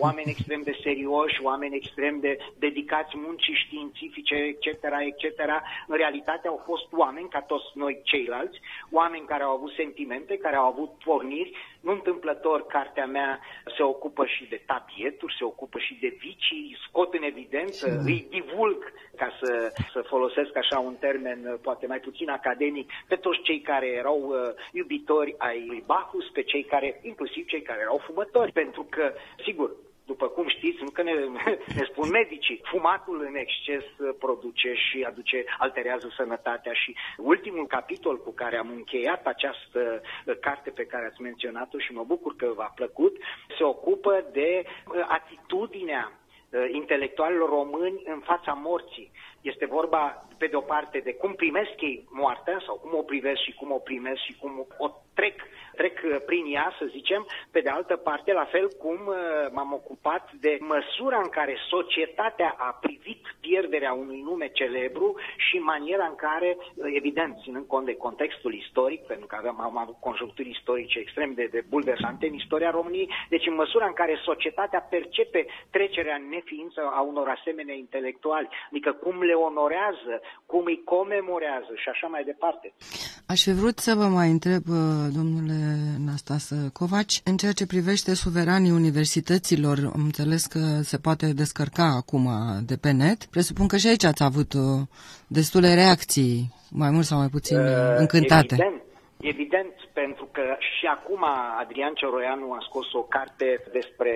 oameni 0.00 0.30
extrem 0.30 0.62
de 0.62 0.78
serioși, 0.82 1.42
oameni 1.42 1.76
extrem 1.76 2.20
de 2.20 2.38
dedicați 2.58 3.16
muncii 3.16 3.54
științifice, 3.54 4.34
etc., 4.34 4.66
etc., 5.10 5.40
în 5.86 5.96
realitate 5.96 6.48
au 6.48 6.62
fost 6.64 6.92
oameni, 6.92 7.28
ca 7.28 7.40
toți 7.40 7.64
noi 7.74 8.00
ceilalți, 8.04 8.60
oameni 8.90 9.26
care 9.26 9.42
au 9.42 9.54
avut 9.56 9.72
sentimente, 9.72 10.36
care 10.36 10.56
au 10.56 10.66
avut 10.66 10.90
porniri. 11.04 11.52
Nu 11.80 11.92
întâmplător, 11.92 12.66
cartea 12.66 13.06
mea 13.06 13.40
se 13.76 13.82
ocupă 13.82 14.26
și 14.26 14.44
de 14.48 14.62
tabieturi, 14.66 15.36
se 15.38 15.44
ocupă 15.44 15.78
și 15.78 15.98
de 16.00 16.16
vicii, 16.18 16.76
scot 16.88 17.14
în 17.14 17.22
evidență, 17.22 18.00
îi 18.04 18.26
divulg, 18.30 18.92
ca 19.16 19.28
să, 19.40 19.72
să 19.92 20.00
folosesc 20.08 20.56
așa 20.56 20.78
un 20.78 20.94
termen 20.94 21.40
uh, 21.46 21.58
poate 21.62 21.86
mai 21.86 21.98
puțin 21.98 22.30
academic, 22.30 22.90
pe 23.08 23.16
toți 23.16 23.40
cei 23.42 23.60
care 23.60 23.86
erau 23.86 24.18
uh, 24.28 24.36
iubitori 24.72 25.34
ai 25.38 25.64
lui 25.66 25.82
Bacchus, 25.86 26.28
pe 26.28 26.42
cei 26.42 26.64
care, 26.64 27.00
inclusiv 27.02 27.46
cei 27.46 27.62
care 27.62 27.80
erau 27.80 28.00
fumători, 28.06 28.52
pentru 28.52 28.86
că, 28.90 29.12
sigur, 29.44 29.57
Sigur, 29.57 29.57
după 30.12 30.26
cum 30.28 30.48
știți, 30.48 30.82
încă 30.82 31.02
ne, 31.02 31.12
ne 31.78 31.84
spun 31.90 32.08
medicii, 32.10 32.60
fumatul 32.72 33.18
în 33.28 33.34
exces 33.44 33.84
produce 34.18 34.70
și 34.74 35.06
aduce, 35.10 35.44
alterează 35.58 36.06
sănătatea 36.16 36.72
și 36.72 36.96
ultimul 37.16 37.66
capitol 37.66 38.16
cu 38.24 38.32
care 38.32 38.56
am 38.56 38.70
încheiat 38.70 39.26
această 39.26 40.02
carte 40.40 40.70
pe 40.70 40.84
care 40.92 41.06
ați 41.06 41.22
menționat-o 41.22 41.78
și 41.78 41.92
mă 41.92 42.04
bucur 42.04 42.36
că 42.36 42.52
v-a 42.56 42.72
plăcut, 42.74 43.16
se 43.56 43.64
ocupă 43.64 44.12
de 44.32 44.64
uh, 44.64 45.04
atitudinea 45.08 46.12
uh, 46.12 46.66
intelectualilor 46.70 47.48
români 47.48 48.02
în 48.04 48.20
fața 48.20 48.52
morții. 48.52 49.10
Este 49.40 49.66
vorba, 49.66 50.28
pe 50.38 50.46
de 50.46 50.56
o 50.56 50.60
parte, 50.60 50.98
de 50.98 51.14
cum 51.14 51.32
primesc 51.34 51.80
ei 51.80 52.04
moartea 52.10 52.62
sau 52.66 52.74
cum 52.74 52.98
o 52.98 53.02
privesc 53.02 53.40
și 53.42 53.52
cum 53.52 53.72
o 53.72 53.78
primesc 53.78 54.20
și 54.26 54.36
cum 54.40 54.66
o 54.78 54.88
trec 55.18 55.36
trec 55.80 55.96
uh, 56.04 56.10
prin 56.30 56.44
ea, 56.56 56.68
să 56.78 56.84
zicem, 56.96 57.22
pe 57.54 57.60
de 57.66 57.70
altă 57.78 57.94
parte, 58.08 58.30
la 58.40 58.46
fel 58.54 58.66
cum 58.82 59.00
uh, 59.06 59.16
m-am 59.56 59.72
ocupat 59.80 60.24
de 60.44 60.52
măsura 60.74 61.18
în 61.26 61.30
care 61.38 61.54
societatea 61.74 62.50
a 62.68 62.70
privit 62.84 63.22
pierderea 63.46 63.92
unui 64.02 64.20
nume 64.28 64.48
celebru 64.60 65.08
și 65.46 65.56
maniera 65.72 66.06
în 66.12 66.18
care, 66.26 66.50
uh, 66.58 66.66
evident, 67.00 67.32
ținând 67.44 67.66
cont 67.72 67.86
de 67.90 68.00
contextul 68.06 68.52
istoric, 68.62 69.00
pentru 69.12 69.26
că 69.26 69.34
aveam, 69.38 69.58
am 69.60 69.78
avut 69.84 69.98
conjuncturi 70.08 70.54
istorice 70.56 70.98
extrem 70.98 71.30
de, 71.38 71.46
de 71.54 71.60
bulversante 71.72 72.24
în 72.26 72.34
istoria 72.42 72.70
României, 72.78 73.12
deci 73.34 73.46
în 73.50 73.54
măsura 73.62 73.86
în 73.86 73.98
care 74.00 74.14
societatea 74.30 74.80
percepe 74.94 75.40
trecerea 75.76 76.16
în 76.20 76.28
neființă 76.34 76.80
a 76.98 77.00
unor 77.10 77.26
asemenea 77.28 77.74
intelectuali, 77.74 78.48
adică 78.70 78.90
cum 78.92 79.16
le 79.30 79.36
onorează, 79.48 80.14
cum 80.46 80.62
îi 80.64 80.82
comemorează 80.94 81.72
și 81.82 81.88
așa 81.88 82.06
mai 82.06 82.24
departe. 82.24 82.66
Aș 83.32 83.40
fi 83.42 83.52
vrut 83.60 83.78
să 83.78 83.92
vă 83.94 84.06
mai 84.18 84.28
întreb, 84.36 84.64
domnule 85.14 85.78
Nastasă 86.04 86.70
Covaci. 86.72 87.20
În 87.24 87.36
ceea 87.36 87.52
ce 87.52 87.66
privește 87.66 88.14
suveranii 88.14 88.70
universităților, 88.70 89.90
am 89.94 90.02
înțeles 90.04 90.46
că 90.46 90.80
se 90.82 90.96
poate 90.96 91.32
descărca 91.32 91.84
acum 91.84 92.28
de 92.64 92.76
pe 92.76 92.90
net. 92.90 93.24
Presupun 93.24 93.66
că 93.66 93.76
și 93.76 93.86
aici 93.86 94.04
ați 94.04 94.22
avut 94.22 94.52
uh, 94.52 94.80
destule 95.26 95.74
reacții, 95.74 96.54
mai 96.70 96.90
mult 96.90 97.06
sau 97.06 97.18
mai 97.18 97.28
puțin 97.28 97.56
uh, 97.56 97.64
încântate. 97.96 98.54
Evident, 98.54 98.82
evident 99.20 99.74
pentru 99.92 100.28
că 100.32 100.56
și 100.78 100.86
acum 100.86 101.24
Adrian 101.58 101.94
Cioroianu 101.94 102.52
a 102.52 102.58
scos 102.60 102.92
o 102.92 103.02
carte 103.02 103.62
despre 103.72 104.12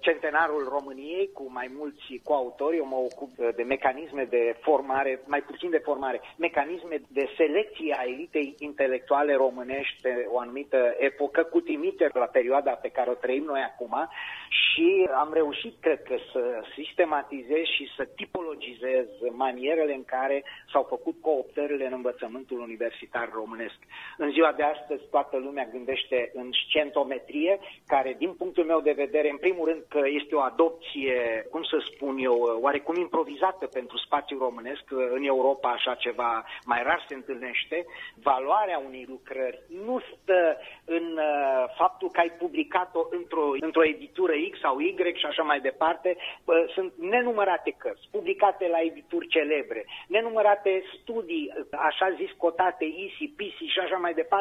centenarul 0.00 0.68
României 0.68 1.30
cu 1.32 1.50
mai 1.52 1.70
mulți 1.76 2.20
coautori. 2.24 2.76
Eu 2.76 2.86
mă 2.86 2.96
ocup 2.96 3.30
de 3.56 3.62
mecanisme 3.62 4.24
de 4.24 4.56
formare, 4.60 5.20
mai 5.26 5.42
puțin 5.42 5.70
de 5.70 5.82
formare, 5.84 6.20
mecanisme 6.38 7.00
de 7.08 7.28
selecție 7.36 7.96
a 7.98 8.04
elitei 8.06 8.54
intelectuale 8.58 9.34
românești 9.34 10.00
pe 10.02 10.26
o 10.28 10.38
anumită 10.38 10.94
epocă, 10.98 11.42
cu 11.42 11.60
trimitere 11.60 12.18
la 12.18 12.24
perioada 12.26 12.70
pe 12.70 12.88
care 12.88 13.10
o 13.10 13.14
trăim 13.14 13.44
noi 13.44 13.60
acum 13.60 14.08
și 14.48 15.08
am 15.14 15.30
reușit, 15.32 15.74
cred 15.80 16.02
că, 16.02 16.16
să 16.32 16.64
sistematizez 16.74 17.64
și 17.76 17.92
să 17.96 18.04
tipologizez 18.04 19.06
manierele 19.30 19.94
în 19.94 20.04
care 20.04 20.44
s-au 20.72 20.82
făcut 20.88 21.16
cooptările 21.20 21.86
în 21.86 21.92
învățământul 21.92 22.58
universitar 22.60 23.30
românesc. 23.32 23.78
În 24.16 24.30
ziua 24.30 24.43
de 24.52 24.62
astăzi, 24.62 25.02
toată 25.10 25.36
lumea 25.36 25.68
gândește 25.72 26.30
în 26.34 26.50
scentometrie, 26.68 27.58
care, 27.86 28.14
din 28.18 28.32
punctul 28.32 28.64
meu 28.64 28.80
de 28.80 28.92
vedere, 28.92 29.30
în 29.30 29.36
primul 29.36 29.68
rând 29.68 29.82
că 29.88 30.00
este 30.20 30.34
o 30.34 30.40
adopție, 30.40 31.46
cum 31.50 31.62
să 31.62 31.76
spun 31.94 32.18
eu, 32.18 32.58
oarecum 32.60 32.96
improvizată 32.96 33.66
pentru 33.66 33.96
spațiul 33.98 34.38
românesc. 34.38 34.82
În 34.90 35.24
Europa 35.24 35.68
așa 35.68 35.94
ceva 35.94 36.44
mai 36.64 36.82
rar 36.82 37.04
se 37.08 37.14
întâlnește. 37.14 37.84
Valoarea 38.22 38.82
unei 38.86 39.04
lucrări 39.08 39.62
nu 39.84 40.00
stă 40.00 40.58
în 40.84 41.18
uh, 41.18 41.64
faptul 41.76 42.08
că 42.10 42.20
ai 42.20 42.32
publicat-o 42.38 43.06
într-o, 43.10 43.46
într-o 43.60 43.84
editură 43.84 44.32
X 44.50 44.58
sau 44.60 44.78
Y 44.78 44.94
și 45.14 45.26
așa 45.26 45.42
mai 45.42 45.60
departe. 45.60 46.16
Uh, 46.16 46.64
sunt 46.74 46.92
nenumărate 46.98 47.74
cărți 47.78 48.08
publicate 48.10 48.68
la 48.68 48.80
edituri 48.80 49.28
celebre, 49.28 49.84
nenumărate 50.08 50.82
studii, 51.00 51.52
așa 51.70 52.14
zis, 52.16 52.30
cotate, 52.36 52.84
ISI, 52.84 53.32
PISI 53.36 53.72
și 53.74 53.78
așa 53.78 53.96
mai 53.96 54.14
departe, 54.14 54.33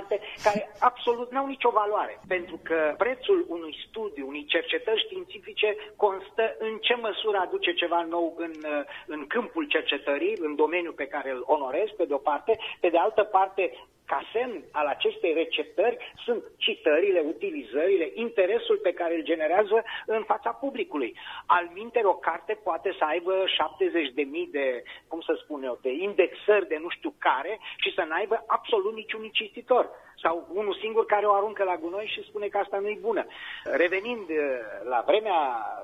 care 0.44 0.70
absolut 0.80 1.32
n-au 1.32 1.46
nicio 1.46 1.70
valoare, 1.70 2.20
pentru 2.28 2.60
că 2.64 2.96
prețul 2.98 3.46
unui 3.50 3.76
studiu, 3.88 4.28
unei 4.28 4.46
cercetări 4.46 5.04
științifice 5.06 5.76
constă 5.96 6.56
în 6.60 6.78
ce 6.82 6.96
măsură 6.96 7.38
aduce 7.38 7.74
ceva 7.74 8.02
nou 8.10 8.34
în, 8.38 8.54
în 9.08 9.28
câmpul 9.28 9.66
cercetării, 9.68 10.38
în 10.40 10.56
domeniul 10.56 10.94
pe 10.94 11.08
care 11.08 11.30
îl 11.32 11.44
onorez, 11.46 11.88
pe 11.98 12.06
de 12.06 12.14
o 12.14 12.18
parte, 12.18 12.60
pe 12.80 12.90
de 12.90 12.98
altă 12.98 13.24
parte, 13.24 13.72
ca 14.06 14.22
semn 14.34 14.64
al 14.72 14.88
acestei 14.88 15.34
receptări 15.34 15.98
sunt 16.26 16.44
citările, 16.58 17.20
utilizările, 17.20 18.12
interesul 18.14 18.78
pe 18.78 18.94
care 18.94 19.16
îl 19.16 19.24
generează 19.24 19.84
în 20.06 20.24
fața 20.24 20.50
publicului. 20.50 21.18
Al 21.46 21.70
minteri, 21.74 22.06
o 22.06 22.14
carte 22.14 22.60
poate 22.64 22.96
să 22.98 23.04
aibă 23.04 23.44
70.000 23.44 24.14
de 24.14 24.24
de, 24.52 24.84
cum 25.08 25.22
să 25.22 25.34
spun 25.44 25.64
eu, 25.64 25.80
de 25.82 25.92
indexări 25.92 26.68
de 26.68 26.78
nu 26.82 26.90
știu 26.90 27.14
care 27.18 27.60
și 27.78 27.94
să 27.94 28.04
n-aibă 28.10 28.44
absolut 28.48 28.94
niciun 28.94 29.30
cititor 29.30 29.90
sau 30.24 30.48
unul 30.54 30.76
singur 30.84 31.06
care 31.06 31.26
o 31.26 31.34
aruncă 31.34 31.64
la 31.64 31.78
gunoi 31.78 32.12
și 32.14 32.28
spune 32.30 32.48
că 32.48 32.58
asta 32.58 32.78
nu 32.78 32.88
e 32.88 32.98
bună. 33.10 33.26
Revenind 33.64 34.30
uh, 34.30 34.38
la 34.84 35.04
vremea, 35.06 35.40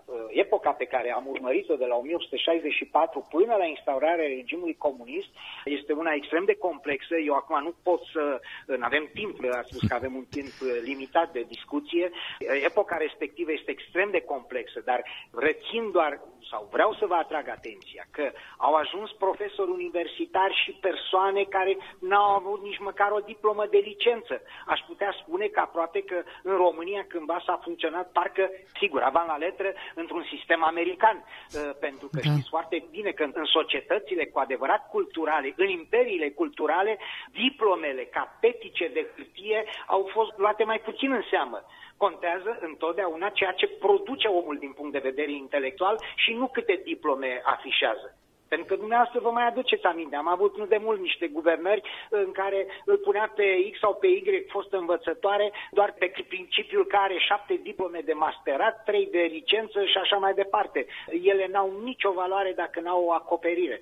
uh, 0.06 0.16
epoca 0.30 0.72
pe 0.72 0.86
care 0.86 1.14
am 1.14 1.26
urmărit-o 1.28 1.76
de 1.76 1.86
la 1.86 1.96
1864 1.96 3.28
până 3.30 3.56
la 3.56 3.66
instaurarea 3.66 4.34
regimului 4.38 4.76
comunist, 4.78 5.30
este 5.66 5.94
una 5.94 6.14
extrem 6.14 6.46
de 6.46 6.56
complexă. 6.56 7.16
Eu 7.16 7.34
acum 7.34 7.64
nu 7.64 7.74
pot 7.84 8.02
să... 8.14 8.40
Nu 8.66 8.84
avem 8.84 9.10
timp, 9.14 9.36
a 9.52 9.62
spus 9.70 9.88
că 9.88 9.96
avem 9.96 10.16
un 10.16 10.26
timp 10.30 10.54
uh, 10.62 10.68
limitat 10.84 11.32
de 11.32 11.46
discuție. 11.48 12.12
Epoca 12.66 12.98
respectivă 12.98 13.52
este 13.52 13.72
extrem 13.72 14.10
de 14.12 14.22
complexă, 14.22 14.82
dar 14.86 15.04
rețin 15.32 15.92
doar 15.92 16.20
sau 16.50 16.68
vreau 16.72 16.94
să 16.94 17.06
vă 17.06 17.14
atrag 17.14 17.48
atenția 17.48 18.04
că 18.12 18.32
au 18.58 18.74
ajuns 18.74 19.12
profesori 19.12 19.72
universitari 19.72 20.62
și 20.64 20.78
persoane 20.88 21.44
care 21.44 21.78
n-au 22.00 22.30
avut 22.36 22.62
nici 22.62 22.80
măcar 22.80 23.12
o 23.12 23.26
diplomă 23.32 23.66
de 23.70 23.78
licență. 23.78 24.29
Aș 24.66 24.80
putea 24.88 25.16
spune 25.22 25.46
că 25.46 25.60
aproape 25.60 26.02
că 26.02 26.24
în 26.44 26.56
România 26.56 27.06
cândva 27.08 27.42
s-a 27.46 27.60
funcționat 27.64 28.12
parcă, 28.12 28.50
sigur, 28.80 29.02
avan 29.02 29.28
la 29.28 29.38
letră, 29.38 29.74
într-un 29.96 30.26
sistem 30.34 30.64
american. 30.64 31.18
Uh, 31.18 31.70
pentru 31.80 32.08
că 32.12 32.20
da. 32.24 32.30
știți 32.30 32.50
foarte 32.50 32.88
bine 32.92 33.12
că 33.12 33.24
în 33.34 33.46
societățile 33.46 34.26
cu 34.26 34.40
adevărat 34.40 34.90
culturale, 34.90 35.54
în 35.56 35.68
imperiile 35.68 36.30
culturale, 36.30 36.98
diplomele 37.32 38.04
capetice 38.06 38.88
de 38.88 39.08
hârtie 39.16 39.64
au 39.88 40.10
fost 40.14 40.38
luate 40.38 40.64
mai 40.64 40.80
puțin 40.80 41.12
în 41.12 41.24
seamă 41.30 41.64
contează 41.98 42.52
întotdeauna 42.62 43.30
ceea 43.30 43.52
ce 43.52 43.68
produce 43.68 44.28
omul 44.28 44.58
din 44.58 44.72
punct 44.72 44.92
de 44.92 45.08
vedere 45.10 45.32
intelectual 45.32 45.96
și 46.16 46.32
nu 46.34 46.48
câte 46.48 46.82
diplome 46.84 47.42
afișează. 47.44 48.08
Pentru 48.50 48.68
că 48.68 48.76
dumneavoastră 48.76 49.20
vă 49.20 49.30
mai 49.30 49.48
aduceți 49.48 49.86
aminte, 49.86 50.16
am 50.16 50.28
avut 50.28 50.58
nu 50.58 50.66
de 50.66 50.80
mult 50.82 51.00
niște 51.00 51.28
guvernări 51.28 51.82
în 52.10 52.32
care 52.32 52.68
îl 52.86 52.98
punea 52.98 53.32
pe 53.36 53.70
X 53.72 53.80
sau 53.80 53.94
pe 53.96 54.08
Y 54.08 54.46
fost 54.48 54.72
învățătoare 54.74 55.52
doar 55.72 55.96
pe 56.00 56.12
principiul 56.28 56.86
că 56.86 56.96
are 56.96 57.18
șapte 57.18 57.60
diplome 57.64 58.00
de 58.06 58.14
masterat, 58.14 58.84
trei 58.84 59.08
de 59.12 59.30
licență 59.32 59.86
și 59.86 59.98
așa 59.98 60.16
mai 60.16 60.34
departe. 60.34 60.86
Ele 61.24 61.48
n-au 61.52 61.80
nicio 61.84 62.12
valoare 62.12 62.54
dacă 62.56 62.80
n-au 62.80 63.04
o 63.04 63.12
acoperire. 63.12 63.80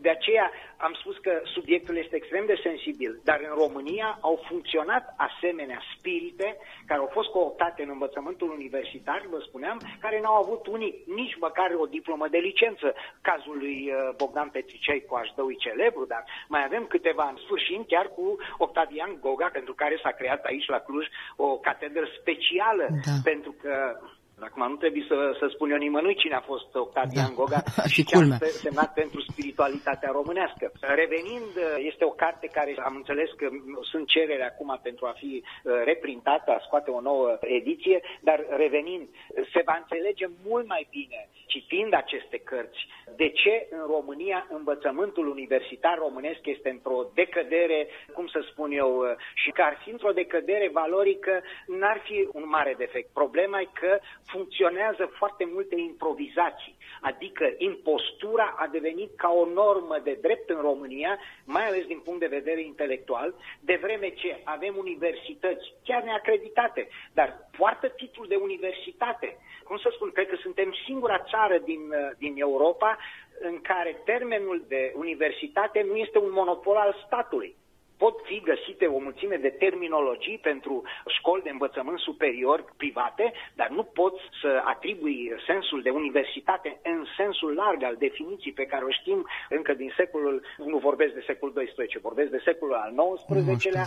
De 0.00 0.10
aceea 0.10 0.50
am 0.76 0.94
spus 1.00 1.16
că 1.16 1.40
subiectul 1.44 1.96
este 1.96 2.16
extrem 2.16 2.46
de 2.46 2.60
sensibil, 2.62 3.20
dar 3.24 3.40
în 3.48 3.54
România 3.62 4.18
au 4.20 4.44
funcționat 4.48 5.14
asemenea 5.16 5.80
spirite 5.96 6.56
care 6.86 7.00
au 7.00 7.10
fost 7.12 7.28
cooptate 7.28 7.82
în 7.82 7.88
învățământul 7.88 8.50
universitar, 8.50 9.26
vă 9.30 9.38
spuneam, 9.48 9.80
care 10.00 10.20
n-au 10.20 10.36
avut 10.42 10.66
unii 10.66 11.02
nici 11.06 11.36
măcar 11.40 11.74
o 11.78 11.86
diplomă 11.86 12.28
de 12.28 12.38
licență. 12.38 12.94
Cazul 13.20 13.56
lui 13.58 13.78
uh, 13.90 14.14
Bogdan 14.16 14.48
Petricei 14.48 15.04
cu 15.04 15.14
Așdăui 15.14 15.56
celebru, 15.56 16.04
dar 16.04 16.24
mai 16.48 16.64
avem 16.64 16.86
câteva 16.86 17.28
în 17.28 17.36
sfârșit, 17.44 17.86
chiar 17.86 18.06
cu 18.08 18.36
Octavian 18.58 19.18
Goga, 19.20 19.48
pentru 19.52 19.74
care 19.74 20.00
s-a 20.02 20.10
creat 20.10 20.44
aici 20.44 20.68
la 20.68 20.78
Cluj 20.78 21.06
o 21.36 21.58
catedră 21.58 22.06
specială, 22.20 22.86
da. 23.06 23.12
pentru 23.24 23.54
că 23.62 23.98
Acum 24.40 24.68
nu 24.68 24.76
trebuie 24.76 25.04
să, 25.08 25.36
să 25.38 25.46
spun 25.54 25.70
eu 25.70 25.76
nimănui 25.76 26.14
cine 26.14 26.34
a 26.34 26.40
fost 26.40 26.74
Octavian 26.74 27.28
da. 27.28 27.34
Goga 27.34 27.62
și 27.94 28.04
ce 28.04 28.16
a 28.16 28.36
semnat 28.40 28.92
pentru 28.92 29.20
spiritualitatea 29.20 30.10
românească. 30.12 30.72
Revenind, 30.80 31.52
este 31.78 32.04
o 32.04 32.18
carte 32.22 32.46
care 32.52 32.74
am 32.84 32.94
înțeles 32.96 33.30
că 33.36 33.46
sunt 33.90 34.06
cerere 34.08 34.44
acum 34.44 34.80
pentru 34.82 35.06
a 35.06 35.14
fi 35.16 35.42
uh, 35.42 35.72
reprintată, 35.84 36.50
a 36.50 36.62
scoate 36.66 36.90
o 36.90 37.00
nouă 37.00 37.38
ediție, 37.40 38.00
dar 38.20 38.46
revenind, 38.56 39.08
se 39.52 39.62
va 39.64 39.76
înțelege 39.82 40.26
mult 40.44 40.66
mai 40.66 40.86
bine 40.90 41.28
citind 41.46 41.94
aceste 41.94 42.38
cărți 42.38 42.80
de 43.16 43.28
ce 43.28 43.66
în 43.70 43.84
România 43.94 44.46
învățământul 44.50 45.26
universitar 45.28 45.96
românesc 45.98 46.42
este 46.42 46.68
într-o 46.70 47.10
decădere, 47.14 47.88
cum 48.14 48.26
să 48.26 48.40
spun 48.50 48.70
eu, 48.72 48.90
uh, 48.96 49.06
și 49.34 49.50
că 49.50 49.62
ar 49.62 49.76
fi 49.82 49.90
într-o 49.90 50.12
decădere 50.12 50.68
valorică, 50.72 51.42
n-ar 51.66 51.98
fi 52.04 52.28
un 52.32 52.44
mare 52.48 52.74
defect. 52.78 53.08
Problema 53.12 53.60
e 53.60 53.68
că 53.72 53.98
funcționează 54.26 55.10
foarte 55.18 55.44
multe 55.52 55.76
improvizații, 55.80 56.76
adică 57.00 57.54
impostura 57.58 58.54
a 58.58 58.66
devenit 58.66 59.10
ca 59.16 59.30
o 59.30 59.44
normă 59.46 59.98
de 60.02 60.18
drept 60.20 60.50
în 60.50 60.60
România, 60.60 61.18
mai 61.44 61.66
ales 61.66 61.86
din 61.86 61.98
punct 61.98 62.20
de 62.20 62.36
vedere 62.38 62.60
intelectual, 62.60 63.34
de 63.60 63.78
vreme 63.82 64.08
ce 64.08 64.40
avem 64.44 64.74
universități 64.76 65.74
chiar 65.84 66.02
neacreditate, 66.02 66.88
dar 67.12 67.48
poartă 67.56 67.88
titlul 67.88 68.26
de 68.28 68.34
universitate. 68.34 69.36
Cum 69.64 69.76
să 69.76 69.90
spun, 69.94 70.10
cred 70.10 70.28
că 70.28 70.36
suntem 70.36 70.74
singura 70.84 71.18
țară 71.18 71.58
din, 71.58 71.80
din 72.18 72.34
Europa 72.36 72.98
în 73.40 73.60
care 73.60 74.00
termenul 74.04 74.64
de 74.68 74.92
universitate 74.96 75.82
nu 75.88 75.96
este 75.96 76.18
un 76.18 76.32
monopol 76.32 76.76
al 76.76 77.02
statului 77.06 77.56
pot 77.96 78.20
fi 78.24 78.40
găsite 78.40 78.86
o 78.86 78.98
mulțime 78.98 79.36
de 79.36 79.48
terminologii 79.48 80.38
pentru 80.38 80.82
școli 81.06 81.42
de 81.42 81.50
învățământ 81.50 81.98
superior 81.98 82.64
private, 82.76 83.32
dar 83.54 83.68
nu 83.68 83.82
poți 83.82 84.22
să 84.40 84.62
atribui 84.64 85.32
sensul 85.46 85.82
de 85.82 85.90
universitate 85.90 86.80
în 86.82 87.04
sensul 87.16 87.54
larg 87.54 87.82
al 87.82 87.96
definiției 87.98 88.52
pe 88.52 88.66
care 88.66 88.84
o 88.84 88.90
știm 88.90 89.26
încă 89.48 89.74
din 89.74 89.92
secolul, 89.96 90.42
nu 90.56 90.78
vorbesc 90.78 91.14
de 91.14 91.24
secolul 91.26 91.54
XII, 91.54 92.00
vorbesc 92.02 92.30
de 92.30 92.40
secolul 92.44 92.74
al 92.74 92.92
XIX-lea, 93.14 93.86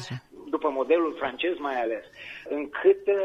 după 0.50 0.70
modelul 0.70 1.16
francez 1.18 1.58
mai 1.58 1.82
ales, 1.82 2.06
încât 2.50 3.08
uh, 3.08 3.16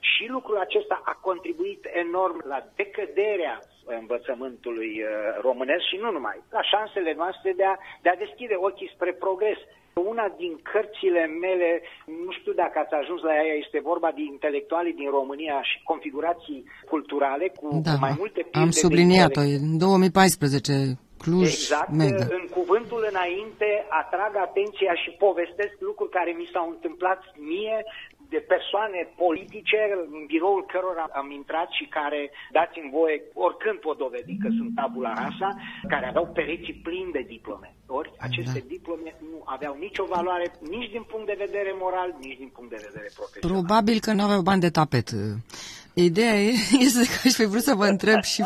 și 0.00 0.26
lucrul 0.28 0.58
acesta 0.58 1.02
a 1.04 1.14
contribuit 1.20 1.86
enorm 1.92 2.42
la 2.46 2.64
decăderea 2.76 3.60
învățământului 4.00 4.92
uh, 5.02 5.08
românesc 5.46 5.84
și 5.90 5.96
nu 6.02 6.10
numai, 6.16 6.38
la 6.56 6.62
șansele 6.72 7.12
noastre 7.22 7.50
de 7.60 7.64
a, 7.72 7.74
de 8.04 8.08
a 8.10 8.20
deschide 8.24 8.56
ochii 8.68 8.92
spre 8.94 9.12
progres. 9.24 9.60
Una 10.12 10.26
din 10.42 10.54
cărțile 10.70 11.22
mele, 11.44 11.70
nu 12.24 12.30
știu 12.38 12.52
dacă 12.62 12.76
ați 12.78 12.94
ajuns 13.00 13.20
la 13.28 13.34
ea, 13.34 13.56
este 13.64 13.88
vorba 13.90 14.10
de 14.18 14.22
intelectualii 14.34 14.98
din 15.00 15.10
România 15.18 15.62
și 15.70 15.76
configurații 15.90 16.64
culturale 16.92 17.46
cu, 17.58 17.66
da, 17.88 17.94
mai 18.06 18.14
multe 18.18 18.40
Am 18.52 18.70
subliniat-o, 18.70 19.40
în 19.40 19.78
2014, 19.78 20.72
Cluj, 21.22 21.52
Exact, 21.52 21.90
mega. 22.02 22.26
în 22.38 22.44
cuvântul 22.58 23.02
înainte 23.12 23.68
atrag 24.02 24.32
atenția 24.46 24.92
și 25.02 25.10
povestesc 25.26 25.74
lucruri 25.88 26.14
care 26.18 26.30
mi 26.40 26.50
s-au 26.52 26.66
întâmplat 26.74 27.20
mie 27.50 27.78
de 28.34 28.40
persoane 28.54 29.00
politice 29.24 29.78
în 30.16 30.22
biroul 30.32 30.62
cărora 30.72 31.06
am 31.20 31.28
intrat 31.40 31.68
și 31.78 31.84
care, 31.96 32.20
dați-mi 32.56 32.92
voie, 32.98 33.16
oricând 33.46 33.78
pot 33.86 33.96
dovedi 34.04 34.34
că 34.42 34.48
sunt 34.58 34.70
tabula 34.80 35.12
rasa, 35.24 35.48
care 35.92 36.06
aveau 36.08 36.26
pereții 36.38 36.80
plini 36.86 37.14
de 37.18 37.24
diplome. 37.34 37.68
Ori 37.98 38.10
aceste 38.28 38.60
da. 38.62 38.70
diplome 38.74 39.10
nu 39.30 39.38
aveau 39.54 39.74
nicio 39.86 40.04
valoare 40.16 40.46
nici 40.74 40.90
din 40.96 41.04
punct 41.10 41.26
de 41.26 41.42
vedere 41.44 41.70
moral, 41.84 42.10
nici 42.26 42.40
din 42.42 42.50
punct 42.56 42.70
de 42.74 42.84
vedere 42.88 43.08
profesional. 43.18 43.50
Probabil 43.52 43.96
că 44.06 44.10
nu 44.12 44.22
aveau 44.28 44.42
bani 44.50 44.64
de 44.66 44.70
tapet. 44.80 45.08
Ideea 45.94 46.34
este 46.86 47.04
că 47.12 47.16
aș 47.28 47.34
fi 47.40 47.46
vrut 47.52 47.66
să 47.70 47.74
vă 47.74 47.86
întreb 47.94 48.20
și 48.22 48.42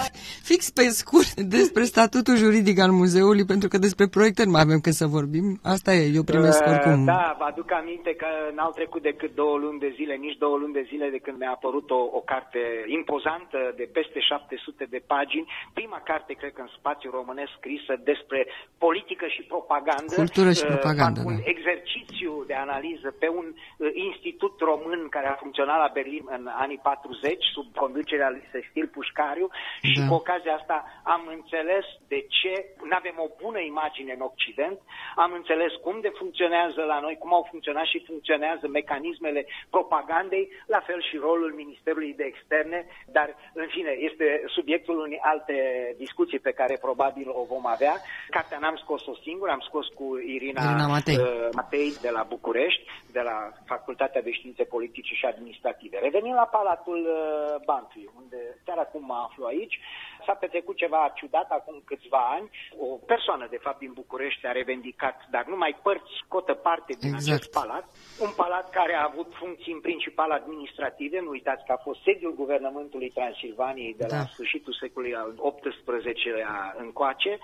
fix 0.50 0.71
pe 0.71 0.85
scurt 1.00 1.35
despre 1.57 1.83
statutul 1.83 2.37
juridic 2.37 2.79
al 2.81 2.91
muzeului, 2.91 3.45
pentru 3.53 3.69
că 3.69 3.79
despre 3.79 4.07
proiecte 4.17 4.45
nu 4.45 4.50
mai 4.50 4.65
avem 4.67 4.81
când 4.85 4.95
să 5.03 5.07
vorbim. 5.07 5.47
Asta 5.75 5.91
e, 5.95 6.03
eu 6.19 6.23
primesc 6.33 6.61
uh, 6.65 6.71
oricum. 6.73 7.05
Da, 7.05 7.37
vă 7.41 7.47
aduc 7.53 7.71
aminte 7.73 8.11
că 8.23 8.29
n-au 8.57 8.73
trecut 8.79 9.03
decât 9.03 9.35
două 9.35 9.57
luni 9.65 9.79
de 9.79 9.91
zile, 9.99 10.15
nici 10.15 10.38
două 10.45 10.57
luni 10.62 10.73
de 10.73 10.85
zile 10.91 11.07
de 11.17 11.21
când 11.25 11.37
mi-a 11.38 11.55
apărut 11.59 11.91
o, 11.91 12.00
o 12.19 12.21
carte 12.33 12.61
impozantă 12.99 13.59
de 13.81 13.87
peste 13.97 14.21
700 14.21 14.85
de 14.95 15.00
pagini. 15.06 15.47
Prima 15.78 16.00
carte, 16.11 16.32
cred 16.41 16.52
că 16.52 16.63
în 16.65 16.73
spațiu 16.78 17.11
românesc, 17.19 17.50
scrisă 17.59 17.95
despre 18.11 18.41
politică 18.85 19.26
și 19.35 19.43
propagandă. 19.52 20.15
Cultură 20.25 20.50
și 20.59 20.65
uh, 20.65 20.71
propagandă, 20.75 21.21
un 21.30 21.37
da. 21.39 21.45
exercițiu 21.54 22.32
de 22.50 22.56
analiză 22.67 23.09
pe 23.23 23.28
un 23.39 23.47
uh, 23.54 23.91
institut 24.09 24.54
român 24.71 25.00
care 25.15 25.26
a 25.28 25.43
funcționat 25.45 25.78
la 25.85 25.91
Berlin 25.99 26.25
în 26.37 26.45
anii 26.65 26.80
40 26.91 27.35
20, 27.36 27.44
sub 27.54 27.66
conducerea 27.82 28.30
lui 28.30 28.44
Sestil 28.52 28.86
Pușcariu 28.96 29.49
da. 29.50 29.88
și 29.88 29.99
cu 30.08 30.14
ocazia 30.14 30.54
asta 30.54 30.76
am 31.14 31.22
înțeles 31.36 31.84
de 32.12 32.20
ce 32.36 32.52
nu 32.88 32.94
avem 33.00 33.16
o 33.26 33.28
bună 33.42 33.60
imagine 33.72 34.12
în 34.12 34.25
Occident, 34.30 34.78
am 35.25 35.32
înțeles 35.40 35.72
cum 35.84 35.96
de 36.00 36.12
funcționează 36.20 36.82
la 36.92 36.99
noi, 37.00 37.16
cum 37.22 37.32
au 37.34 37.44
funcționat 37.50 37.86
și 37.92 38.06
funcționează 38.10 38.64
mecanismele 38.68 39.46
propagandei, 39.70 40.46
la 40.66 40.80
fel 40.88 41.00
și 41.08 41.16
rolul 41.16 41.52
Ministerului 41.62 42.14
de 42.20 42.25
Externe, 42.32 42.80
dar 43.16 43.28
în 43.62 43.66
fine 43.75 43.92
este 44.08 44.26
subiectul 44.56 44.96
unei 45.06 45.20
alte 45.32 45.56
discuții 45.96 46.38
pe 46.38 46.56
care 46.60 46.84
probabil 46.86 47.28
o 47.40 47.42
vom 47.52 47.66
avea. 47.66 47.94
Cartea 48.30 48.58
n-am 48.58 48.76
scos-o 48.82 49.14
singur, 49.26 49.49
am 49.49 49.62
scos 49.68 49.86
cu 49.99 50.06
Irina, 50.36 50.62
Irina 50.62 50.86
Matei. 50.86 51.16
Uh, 51.16 51.49
Matei 51.52 51.90
de 52.00 52.10
la 52.16 52.22
București, 52.28 52.82
de 53.16 53.20
la 53.20 53.36
Facultatea 53.72 54.22
de 54.22 54.32
Științe 54.32 54.64
Politice 54.64 55.14
și 55.14 55.26
Administrative. 55.26 55.99
Revenim 55.99 56.34
la 56.34 56.49
Palatul 56.56 57.00
uh, 57.06 57.25
Bantui, 57.65 58.10
unde 58.21 58.36
chiar 58.65 58.78
acum 58.78 59.04
mă 59.04 59.15
aflu 59.28 59.45
aici. 59.45 59.78
S-a 60.26 60.32
petrecut 60.34 60.76
ceva 60.76 61.12
ciudat 61.15 61.50
acum 61.50 61.82
câțiva 61.84 62.23
ani. 62.36 62.50
O 62.78 62.86
persoană, 62.86 63.47
de 63.50 63.56
fapt, 63.65 63.78
din 63.78 63.93
București 63.93 64.47
a 64.47 64.52
revendicat, 64.52 65.17
dar 65.30 65.45
numai 65.47 65.78
părți 65.82 66.10
scotă 66.25 66.54
parte 66.54 66.93
din 67.00 67.12
Exact. 67.15 67.32
acest 67.36 67.50
palat. 67.52 67.84
Un 68.21 68.32
palat 68.36 68.71
care 68.71 68.95
a 68.95 69.08
avut 69.10 69.32
funcții 69.43 69.73
în 69.73 69.80
principal 69.80 70.30
administrative. 70.30 71.21
Nu 71.21 71.30
uitați 71.30 71.65
că 71.65 71.73
a 71.73 71.76
fost 71.86 72.00
sediul 72.02 72.34
guvernământului 72.34 73.10
Transilvaniei 73.10 73.95
de 73.95 74.06
la 74.08 74.17
Da. 74.17 74.25
sfârșitul 74.32 74.73
secolului 74.80 75.15
al 75.15 75.30
XVIII-lea 75.60 76.75
încoace 76.78 77.39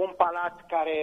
un 0.00 0.12
palat 0.16 0.56
care 0.68 0.96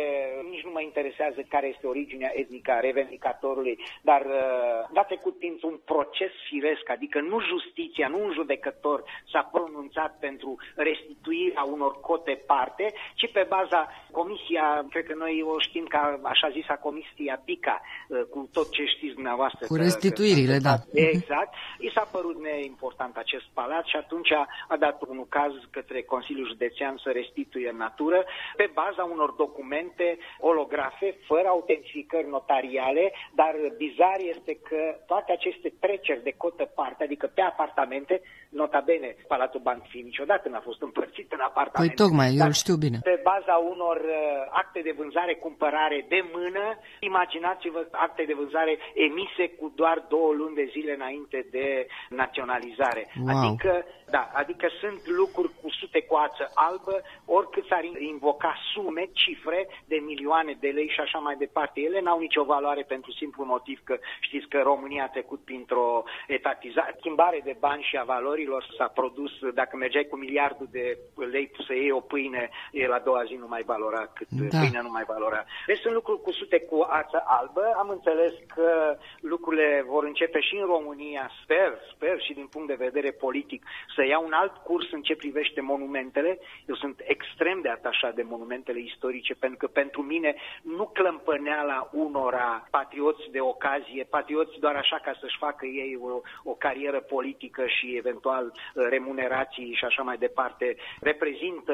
nici 0.50 0.64
nu 0.64 0.72
mă 0.72 0.82
interesează 0.82 1.40
care 1.50 1.68
este 1.68 1.88
originea 1.88 2.32
etnică 2.34 2.72
a 2.72 2.80
revendicatorului, 2.80 3.76
dar 4.02 4.22
uh, 4.26 5.00
a 5.02 5.04
trecut 5.04 5.38
printr-un 5.38 5.80
proces 5.86 6.32
firesc, 6.50 6.90
adică 6.90 7.20
nu 7.22 7.38
justiția, 7.52 8.08
nu 8.08 8.20
un 8.24 8.32
judecător 8.34 9.04
s-a 9.32 9.50
pronunțat 9.52 10.18
pentru 10.20 10.56
restituirea 10.76 11.64
unor 11.64 12.00
cote 12.00 12.36
parte, 12.46 12.94
ci 13.16 13.32
pe 13.32 13.46
baza 13.50 13.82
comisia, 14.12 14.86
cred 14.90 15.06
că 15.06 15.16
noi 15.16 15.44
o 15.54 15.60
știm 15.60 15.86
ca 15.86 16.20
așa 16.24 16.50
zisa 16.50 16.76
comisia 16.76 17.42
PICA, 17.46 17.82
uh, 17.82 18.22
cu 18.32 18.50
tot 18.54 18.68
ce 18.72 18.84
știți 18.86 19.14
dumneavoastră. 19.14 19.66
Cu 19.68 19.74
că- 19.74 19.82
restituirile, 19.82 20.58
că- 20.58 20.68
da. 20.70 20.76
Exact. 20.94 21.54
I 21.80 21.92
s-a 21.96 22.06
părut 22.12 22.38
neimportant 22.42 23.16
acest 23.18 23.46
palat 23.54 23.86
și 23.86 23.96
atunci 23.96 24.32
a 24.68 24.76
dat 24.78 25.02
un 25.08 25.26
caz 25.30 25.54
către 25.72 26.02
Consiliul 26.02 26.48
Județean 26.48 26.98
să 27.04 27.10
restituie 27.10 27.70
în 27.70 27.78
natură 27.78 28.24
pe 28.56 28.70
baza 28.74 28.83
unor 29.14 29.32
documente 29.32 30.18
olografe 30.40 31.16
fără 31.28 31.48
autentificări 31.48 32.28
notariale, 32.28 33.14
dar 33.36 33.54
bizar 33.78 34.18
este 34.34 34.54
că 34.70 34.82
toate 35.06 35.32
aceste 35.32 35.74
treceri 35.80 36.24
de 36.24 36.34
cotă 36.38 36.66
parte, 36.76 37.04
adică 37.04 37.28
pe 37.36 37.42
apartamente, 37.42 38.22
nota 38.50 38.82
bene, 38.86 39.16
Palatul 39.28 39.60
Banfi 39.60 40.02
niciodată 40.02 40.50
n-a 40.50 40.60
fost 40.60 40.82
împărțit 40.82 41.32
în 41.32 41.38
Păi 41.38 41.48
apartamente. 41.50 41.94
tocmai, 42.04 42.30
eu 42.32 42.38
dar 42.38 42.48
îl 42.48 42.54
știu 42.64 42.76
bine. 42.76 42.98
pe 43.04 43.20
baza 43.24 43.56
unor 43.74 43.98
uh, 43.98 44.18
acte 44.50 44.80
de 44.88 44.94
vânzare-cumpărare 44.98 46.06
de 46.10 46.20
mână, 46.34 46.66
imaginați-vă 47.00 47.88
acte 47.92 48.24
de 48.30 48.34
vânzare 48.34 48.78
emise 49.08 49.46
cu 49.60 49.72
doar 49.76 50.06
două 50.10 50.32
luni 50.34 50.56
de 50.56 50.70
zile 50.76 50.94
înainte 50.94 51.48
de 51.52 51.88
naționalizare. 52.10 53.04
Wow. 53.26 53.38
Adică, 53.38 53.86
da, 54.16 54.30
adică 54.34 54.68
sunt 54.82 55.08
lucruri 55.08 55.52
cu 55.62 55.70
sute 55.70 56.02
cu 56.10 56.16
ață 56.16 56.52
albă, 56.54 56.96
oricât 57.26 57.66
s-ar 57.66 57.84
invoca 57.84 58.54
sume, 58.72 59.10
cifre 59.14 59.60
de 59.86 59.98
milioane 60.10 60.54
de 60.60 60.70
lei 60.78 60.90
și 60.96 61.00
așa 61.00 61.20
mai 61.20 61.36
departe. 61.36 61.82
Ele 61.82 62.00
n-au 62.02 62.20
nicio 62.20 62.44
valoare 62.44 62.84
pentru 62.88 63.12
simplu 63.12 63.44
motiv 63.44 63.80
că 63.84 63.96
știți 64.20 64.48
că 64.48 64.60
România 64.62 65.04
a 65.04 65.16
trecut 65.16 65.42
printr-o 65.46 66.04
etatizare, 66.28 66.96
schimbare 66.98 67.42
de 67.44 67.56
bani 67.60 67.88
și 67.90 67.98
a 67.98 68.04
valorilor. 68.04 68.62
S-a 68.78 68.88
produs, 68.88 69.32
dacă 69.54 69.76
mergeai 69.76 70.08
cu 70.12 70.18
miliardul 70.18 70.68
de 70.72 70.98
lei 71.32 71.52
să 71.68 71.74
iei 71.74 71.92
o 71.92 72.00
pâine, 72.00 72.50
el 72.72 72.90
la 72.90 73.00
doua 73.00 73.24
zi 73.24 73.36
nu 73.36 73.48
mai 73.48 73.64
valora 73.66 74.12
cât 74.16 74.28
da. 74.30 74.60
pâine 74.60 74.82
nu 74.82 74.90
mai 74.90 75.04
valora. 75.08 75.44
Deci 75.66 75.80
sunt 75.80 75.94
lucruri 75.94 76.22
cusute 76.22 76.60
cu 76.60 76.88
ață 76.90 77.24
albă. 77.26 77.64
Am 77.78 77.90
înțeles 77.90 78.34
că 78.56 78.98
lucrurile 79.22 79.84
vor 79.88 80.04
începe 80.04 80.40
și 80.40 80.56
în 80.56 80.66
România, 80.66 81.32
sper, 81.44 81.70
sper 81.94 82.22
și 82.22 82.34
din 82.34 82.48
punct 82.48 82.68
de 82.68 82.84
vedere 82.88 83.12
politic, 83.12 83.62
să 83.96 84.03
ia 84.06 84.20
un 84.20 84.34
alt 84.34 84.56
curs 84.56 84.92
în 84.92 85.02
ce 85.02 85.16
privește 85.16 85.62
monumentele. 85.62 86.40
Eu 86.68 86.76
sunt 86.76 87.02
extrem 87.04 87.62
de 87.62 87.70
atașat 87.70 88.16
de 88.16 88.22
monumentele 88.22 88.80
istorice, 88.80 89.34
pentru 89.34 89.58
că 89.58 89.68
pentru 89.68 90.02
mine 90.02 90.36
nu 90.62 90.86
clămpăneala 90.94 91.90
unora 91.92 92.68
patrioți 92.72 93.32
de 93.32 93.40
ocazie, 93.40 94.04
patrioți 94.04 94.60
doar 94.60 94.76
așa 94.76 95.00
ca 95.04 95.14
să-și 95.20 95.38
facă 95.38 95.66
ei 95.66 95.98
o, 96.02 96.22
o 96.44 96.54
carieră 96.54 97.00
politică 97.00 97.64
și 97.68 97.96
eventual 97.96 98.46
uh, 98.46 98.86
remunerații 98.90 99.74
și 99.74 99.86
așa 99.86 100.04
mai 100.04 100.18
departe, 100.18 100.76
reprezintă 101.02 101.74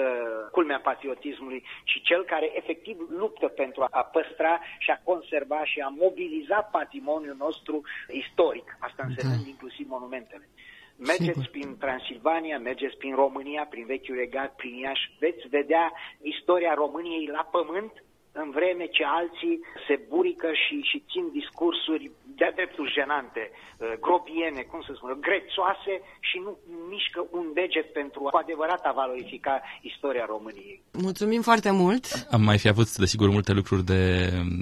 culmea 0.52 0.80
patriotismului 0.80 1.64
și 1.84 2.02
cel 2.02 2.24
care 2.24 2.58
efectiv 2.58 2.98
luptă 3.10 3.48
pentru 3.48 3.86
a 3.90 4.04
păstra 4.04 4.60
și 4.80 4.92
a 4.92 5.02
conserva 5.04 5.66
și 5.66 5.80
a 5.80 5.88
mobiliza 5.88 6.62
patrimoniul 6.62 7.36
nostru 7.40 7.82
istoric, 8.12 8.78
asta 8.80 9.04
însemnând 9.08 9.44
da. 9.44 9.50
inclusiv 9.50 9.86
monumentele. 9.90 10.48
Mergeți 11.00 11.42
Sigur. 11.42 11.48
prin 11.52 11.78
Transilvania, 11.78 12.60
mergeți 12.60 12.98
prin 12.98 13.16
România, 13.16 13.66
prin 13.70 13.86
Vechiul 13.86 14.16
Regat, 14.16 14.56
prin 14.56 14.76
Iași, 14.76 15.12
veți 15.20 15.48
vedea 15.48 15.94
istoria 16.22 16.74
României 16.74 17.26
la 17.26 17.44
pământ, 17.52 18.04
în 18.32 18.50
vreme 18.52 18.86
ce 18.86 19.04
alții 19.06 19.60
se 19.88 20.00
burică 20.08 20.52
și, 20.54 20.82
și 20.82 21.04
țin 21.12 21.30
discursuri 21.32 22.12
de-a 22.40 22.52
dreptul 22.60 22.88
jenante, 22.98 23.44
uh, 23.52 23.94
grobiene, 24.06 24.62
cum 24.72 24.82
să 24.88 24.92
spun, 24.96 25.10
grețoase 25.28 25.94
și 26.30 26.38
nu 26.46 26.52
mișcă 26.94 27.20
un 27.40 27.46
deget 27.60 27.88
pentru 28.00 28.20
cu 28.20 28.38
adevărat 28.44 28.82
a 28.86 28.98
valorifica 29.02 29.62
istoria 29.92 30.26
României. 30.36 30.78
Mulțumim 31.08 31.42
foarte 31.50 31.72
mult! 31.72 32.06
Am 32.36 32.42
mai 32.50 32.58
fi 32.64 32.68
avut, 32.68 32.90
desigur, 33.04 33.30
multe 33.38 33.54
lucruri 33.60 33.84
de, 33.94 34.04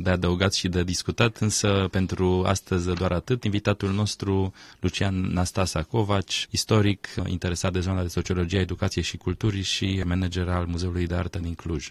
de 0.03 0.09
adăugat 0.09 0.53
și 0.53 0.67
de 0.75 0.83
discutat, 0.83 1.33
însă 1.37 1.69
pentru 1.97 2.27
astăzi 2.53 2.85
doar 3.01 3.11
atât. 3.11 3.43
Invitatul 3.43 3.89
nostru, 4.01 4.53
Lucian 4.79 5.15
Nastasa 5.37 5.81
Covaci, 5.91 6.47
istoric 6.51 7.07
interesat 7.25 7.71
de 7.71 7.79
zona 7.79 8.01
de 8.01 8.07
sociologie, 8.19 8.59
educație 8.59 9.01
și 9.01 9.17
culturii 9.17 9.61
și 9.61 10.03
manager 10.05 10.47
al 10.49 10.65
Muzeului 10.65 11.07
de 11.07 11.15
Artă 11.15 11.39
din 11.39 11.55
Cluj. 11.55 11.85